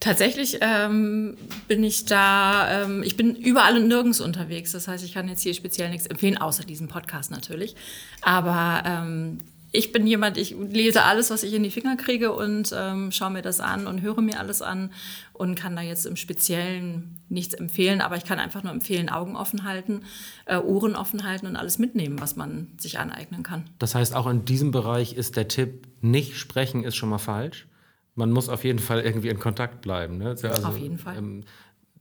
Tatsächlich 0.00 0.58
ähm, 0.60 1.36
bin 1.68 1.84
ich 1.84 2.04
da, 2.04 2.82
ähm, 2.82 3.04
ich 3.04 3.16
bin 3.16 3.36
überall 3.36 3.76
und 3.76 3.86
nirgends 3.86 4.20
unterwegs. 4.20 4.72
Das 4.72 4.88
heißt, 4.88 5.04
ich 5.04 5.14
kann 5.14 5.28
jetzt 5.28 5.42
hier 5.42 5.54
speziell 5.54 5.88
nichts 5.88 6.08
empfehlen, 6.08 6.36
außer 6.36 6.64
diesem 6.64 6.88
Podcast 6.88 7.30
natürlich. 7.30 7.76
Aber 8.22 8.82
ähm, 8.84 9.38
ich 9.74 9.90
bin 9.90 10.06
jemand, 10.06 10.36
ich 10.36 10.54
lese 10.56 11.02
alles, 11.02 11.30
was 11.30 11.42
ich 11.42 11.52
in 11.52 11.64
die 11.64 11.70
Finger 11.70 11.96
kriege 11.96 12.32
und 12.32 12.72
ähm, 12.72 13.10
schaue 13.10 13.30
mir 13.30 13.42
das 13.42 13.58
an 13.58 13.88
und 13.88 14.02
höre 14.02 14.20
mir 14.20 14.38
alles 14.38 14.62
an 14.62 14.92
und 15.32 15.56
kann 15.56 15.74
da 15.74 15.82
jetzt 15.82 16.06
im 16.06 16.14
Speziellen 16.14 17.16
nichts 17.28 17.54
empfehlen, 17.54 18.00
aber 18.00 18.16
ich 18.16 18.24
kann 18.24 18.38
einfach 18.38 18.62
nur 18.62 18.72
empfehlen, 18.72 19.08
Augen 19.08 19.34
offen 19.34 19.64
halten, 19.64 20.02
äh, 20.46 20.58
Ohren 20.58 20.94
offen 20.94 21.24
halten 21.24 21.48
und 21.48 21.56
alles 21.56 21.80
mitnehmen, 21.80 22.20
was 22.20 22.36
man 22.36 22.68
sich 22.78 23.00
aneignen 23.00 23.42
kann. 23.42 23.64
Das 23.80 23.96
heißt, 23.96 24.14
auch 24.14 24.28
in 24.28 24.44
diesem 24.44 24.70
Bereich 24.70 25.14
ist 25.14 25.34
der 25.34 25.48
Tipp, 25.48 25.88
nicht 26.00 26.36
sprechen 26.36 26.84
ist 26.84 26.94
schon 26.94 27.08
mal 27.08 27.18
falsch. 27.18 27.66
Man 28.14 28.30
muss 28.30 28.48
auf 28.48 28.62
jeden 28.62 28.78
Fall 28.78 29.00
irgendwie 29.00 29.28
in 29.28 29.40
Kontakt 29.40 29.80
bleiben. 29.80 30.18
Ne? 30.18 30.28
Also, 30.28 30.48
auf 30.48 30.78
jeden 30.78 30.98
Fall. 30.98 31.18
Ähm, 31.18 31.42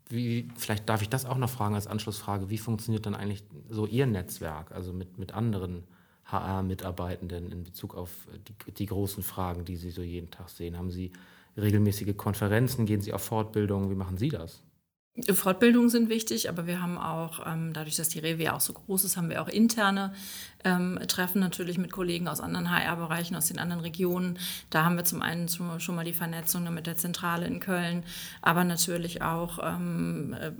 wie, 0.10 0.48
vielleicht 0.58 0.88
darf 0.88 1.02
ich 1.02 1.10
das 1.10 1.26
auch 1.26 1.38
noch 1.38 1.50
fragen 1.50 1.74
als 1.74 1.88
Anschlussfrage. 1.88 2.52
Wie 2.52 2.60
funktioniert 2.60 3.08
dann 3.08 3.16
eigentlich 3.16 3.44
so 3.68 3.88
Ihr 3.88 4.06
Netzwerk, 4.06 4.72
also 4.72 4.94
mit, 4.94 5.18
mit 5.18 5.34
anderen 5.34 5.86
HR-Mitarbeitenden 6.26 7.52
in 7.52 7.64
Bezug 7.64 7.96
auf 7.96 8.10
die, 8.48 8.72
die, 8.72 8.86
großen 8.86 9.24
Fragen, 9.24 9.66
die 9.66 9.76
Sie 9.76 9.92
so 9.92 10.02
jeden 10.02 10.32
Tag 10.32 10.50
sehen? 10.50 10.78
Haben 10.78 10.92
Sie 10.92 11.12
regelmäßige 11.58 12.16
Konferenzen? 12.16 12.86
Gehen 12.86 13.02
Sie 13.02 13.14
auf 13.14 13.24
Fortbildungen? 13.24 13.90
Wie 13.90 13.96
machen 13.96 14.18
Sie 14.18 14.30
das? 14.30 14.64
Fortbildungen 15.32 15.90
sind 15.90 16.10
wichtig, 16.10 16.50
aber 16.50 16.66
wir 16.66 16.82
haben 16.82 16.98
auch, 16.98 17.46
ähm, 17.46 17.72
dadurch, 17.72 17.98
dass 17.98 18.10
die 18.10 18.18
Rewe 18.18 18.52
auch 18.52 18.62
so 18.62 18.74
groß 18.74 19.04
ist, 19.04 19.16
haben 19.16 19.30
wir 19.30 19.44
auch 19.44 19.48
interne 19.48 20.12
ähm, 20.64 21.00
Treffen 21.08 21.40
natürlich 21.40 21.78
mit 21.78 21.92
Kollegen 21.92 22.28
aus 22.28 22.40
anderen 22.40 22.72
HR-Bereichen, 22.72 23.36
aus 23.36 23.48
den 23.48 23.60
anderen 23.60 23.84
Regionen. 23.84 24.40
Da 24.72 24.84
haben 24.84 24.98
wir 24.98 25.06
zum 25.06 25.22
einen 25.22 25.50
schon 25.50 25.96
mal 25.96 26.04
die 26.04 26.14
Vernetzung 26.14 26.74
mit 26.74 26.88
der 26.88 26.98
Zentrale 26.98 27.46
in 27.46 27.60
Köln, 27.60 28.04
aber 28.42 28.64
natürlich 28.64 29.22
auch 29.22 29.60
ähm, 29.62 30.34
äh, 30.34 30.52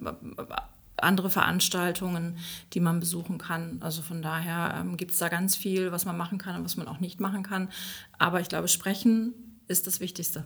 andere 0.98 1.30
Veranstaltungen, 1.30 2.38
die 2.74 2.80
man 2.80 3.00
besuchen 3.00 3.38
kann. 3.38 3.78
Also 3.82 4.02
von 4.02 4.22
daher 4.22 4.76
ähm, 4.80 4.98
gibt 4.98 5.12
es 5.12 5.20
da 5.20 5.30
ganz 5.30 5.56
viel, 5.56 5.92
was 5.92 6.06
man 6.06 6.18
machen 6.18 6.38
kann 6.38 6.56
und 6.56 6.64
was 6.64 6.78
man 6.78 6.88
auch 6.88 7.00
nicht 7.00 7.20
machen 7.20 7.44
kann. 7.44 7.70
Aber 8.18 8.40
ich 8.40 8.50
glaube, 8.50 8.68
sprechen 8.68 9.34
ist 9.68 9.88
das 9.88 10.00
Wichtigste. 10.00 10.46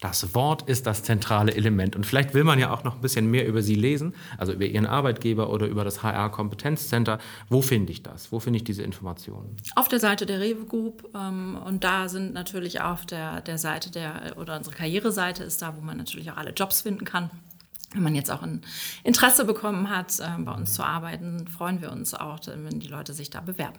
Das 0.00 0.34
Wort 0.34 0.62
ist 0.62 0.86
das 0.86 1.02
zentrale 1.02 1.54
Element. 1.54 1.94
Und 1.94 2.06
vielleicht 2.06 2.32
will 2.32 2.44
man 2.44 2.58
ja 2.58 2.72
auch 2.72 2.84
noch 2.84 2.94
ein 2.94 3.00
bisschen 3.02 3.30
mehr 3.30 3.46
über 3.46 3.60
Sie 3.60 3.74
lesen, 3.74 4.14
also 4.38 4.52
über 4.52 4.64
Ihren 4.64 4.86
Arbeitgeber 4.86 5.50
oder 5.50 5.66
über 5.66 5.84
das 5.84 6.02
HR-Kompetenzcenter. 6.02 7.18
Wo 7.50 7.60
finde 7.60 7.92
ich 7.92 8.02
das? 8.02 8.32
Wo 8.32 8.40
finde 8.40 8.56
ich 8.56 8.64
diese 8.64 8.82
Informationen? 8.82 9.56
Auf 9.76 9.88
der 9.88 10.00
Seite 10.00 10.24
der 10.24 10.40
Rewe 10.40 10.64
Group. 10.64 11.06
Ähm, 11.14 11.58
und 11.66 11.84
da 11.84 12.08
sind 12.08 12.32
natürlich 12.32 12.80
auf 12.80 13.04
der, 13.04 13.42
der 13.42 13.58
Seite 13.58 13.90
der, 13.90 14.38
oder 14.38 14.56
unsere 14.56 14.74
Karriereseite 14.74 15.44
ist 15.44 15.60
da, 15.60 15.76
wo 15.76 15.82
man 15.82 15.98
natürlich 15.98 16.30
auch 16.30 16.38
alle 16.38 16.52
Jobs 16.52 16.80
finden 16.80 17.04
kann. 17.04 17.30
Wenn 17.92 18.02
man 18.02 18.14
jetzt 18.14 18.30
auch 18.30 18.42
ein 18.42 18.62
Interesse 19.02 19.44
bekommen 19.44 19.90
hat, 19.90 20.20
äh, 20.20 20.24
bei 20.38 20.52
uns 20.52 20.74
zu 20.74 20.84
arbeiten, 20.84 21.46
freuen 21.48 21.80
wir 21.80 21.90
uns 21.90 22.14
auch, 22.14 22.38
wenn 22.46 22.80
die 22.80 22.88
Leute 22.88 23.12
sich 23.12 23.30
da 23.30 23.40
bewerben. 23.40 23.78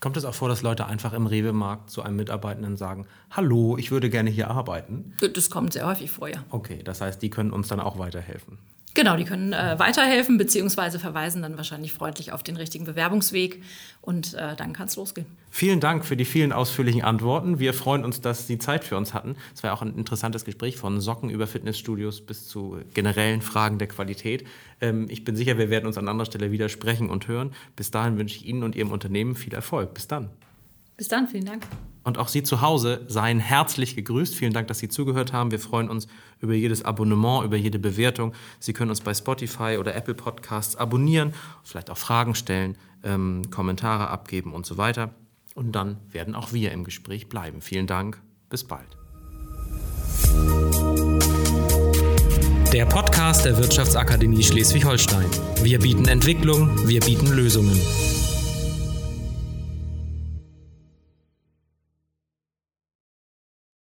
Kommt 0.00 0.16
es 0.16 0.24
auch 0.24 0.34
vor, 0.34 0.48
dass 0.48 0.62
Leute 0.62 0.86
einfach 0.86 1.12
im 1.12 1.26
Rewe-Markt 1.26 1.90
zu 1.90 2.02
einem 2.02 2.16
Mitarbeitenden 2.16 2.78
sagen, 2.78 3.06
hallo, 3.30 3.76
ich 3.76 3.90
würde 3.90 4.08
gerne 4.08 4.30
hier 4.30 4.48
arbeiten? 4.50 5.12
Das 5.34 5.50
kommt 5.50 5.74
sehr 5.74 5.86
häufig 5.86 6.10
vor, 6.10 6.26
ja. 6.26 6.42
Okay, 6.48 6.82
das 6.82 7.02
heißt, 7.02 7.20
die 7.20 7.28
können 7.28 7.50
uns 7.50 7.68
dann 7.68 7.80
auch 7.80 7.98
weiterhelfen. 7.98 8.58
Genau, 8.94 9.16
die 9.16 9.24
können 9.24 9.52
äh, 9.52 9.78
weiterhelfen, 9.78 10.38
beziehungsweise 10.38 10.98
verweisen 10.98 11.42
dann 11.42 11.56
wahrscheinlich 11.56 11.92
freundlich 11.92 12.32
auf 12.32 12.42
den 12.42 12.56
richtigen 12.56 12.84
Bewerbungsweg 12.86 13.62
und 14.00 14.34
äh, 14.34 14.56
dann 14.56 14.72
kann 14.72 14.88
es 14.88 14.96
losgehen. 14.96 15.26
Vielen 15.52 15.80
Dank 15.80 16.04
für 16.04 16.16
die 16.16 16.24
vielen 16.24 16.52
ausführlichen 16.52 17.02
Antworten. 17.02 17.58
Wir 17.58 17.74
freuen 17.74 18.04
uns, 18.04 18.20
dass 18.20 18.46
Sie 18.46 18.58
Zeit 18.58 18.84
für 18.84 18.96
uns 18.96 19.12
hatten. 19.14 19.34
Es 19.52 19.62
war 19.64 19.72
auch 19.72 19.82
ein 19.82 19.96
interessantes 19.96 20.44
Gespräch 20.44 20.76
von 20.76 21.00
Socken 21.00 21.28
über 21.28 21.48
Fitnessstudios 21.48 22.20
bis 22.20 22.46
zu 22.46 22.78
generellen 22.94 23.42
Fragen 23.42 23.78
der 23.78 23.88
Qualität. 23.88 24.46
Ähm, 24.80 25.06
ich 25.10 25.24
bin 25.24 25.34
sicher, 25.34 25.58
wir 25.58 25.68
werden 25.68 25.86
uns 25.86 25.98
an 25.98 26.08
anderer 26.08 26.26
Stelle 26.26 26.52
wieder 26.52 26.68
sprechen 26.68 27.10
und 27.10 27.26
hören. 27.26 27.52
Bis 27.74 27.90
dahin 27.90 28.16
wünsche 28.16 28.36
ich 28.36 28.46
Ihnen 28.46 28.62
und 28.62 28.76
Ihrem 28.76 28.92
Unternehmen 28.92 29.34
viel 29.34 29.52
Erfolg. 29.52 29.92
Bis 29.92 30.06
dann. 30.06 30.30
Bis 30.96 31.08
dann, 31.08 31.26
vielen 31.26 31.46
Dank. 31.46 31.66
Und 32.02 32.16
auch 32.16 32.28
Sie 32.28 32.42
zu 32.42 32.60
Hause 32.60 33.04
seien 33.08 33.40
herzlich 33.40 33.96
gegrüßt. 33.96 34.34
Vielen 34.34 34.52
Dank, 34.52 34.68
dass 34.68 34.78
Sie 34.78 34.88
zugehört 34.88 35.32
haben. 35.32 35.50
Wir 35.50 35.58
freuen 35.58 35.90
uns 35.90 36.06
über 36.40 36.54
jedes 36.54 36.84
Abonnement, 36.84 37.44
über 37.44 37.56
jede 37.56 37.78
Bewertung. 37.78 38.32
Sie 38.58 38.72
können 38.72 38.90
uns 38.90 39.00
bei 39.00 39.14
Spotify 39.14 39.76
oder 39.78 39.94
Apple 39.94 40.14
Podcasts 40.14 40.76
abonnieren, 40.76 41.34
vielleicht 41.64 41.90
auch 41.90 41.98
Fragen 41.98 42.34
stellen, 42.34 42.76
ähm, 43.02 43.42
Kommentare 43.50 44.08
abgeben 44.08 44.54
und 44.54 44.64
so 44.64 44.78
weiter. 44.78 45.12
Und 45.54 45.72
dann 45.72 45.98
werden 46.10 46.34
auch 46.34 46.52
wir 46.52 46.72
im 46.72 46.84
Gespräch 46.84 47.28
bleiben. 47.28 47.60
Vielen 47.60 47.86
Dank. 47.86 48.20
Bis 48.48 48.64
bald. 48.64 48.96
Der 52.72 52.86
Podcast 52.86 53.44
der 53.44 53.58
Wirtschaftsakademie 53.58 54.44
Schleswig-Holstein. 54.44 55.26
Wir 55.62 55.80
bieten 55.80 56.06
Entwicklung, 56.06 56.88
wir 56.88 57.00
bieten 57.00 57.26
Lösungen. 57.26 57.78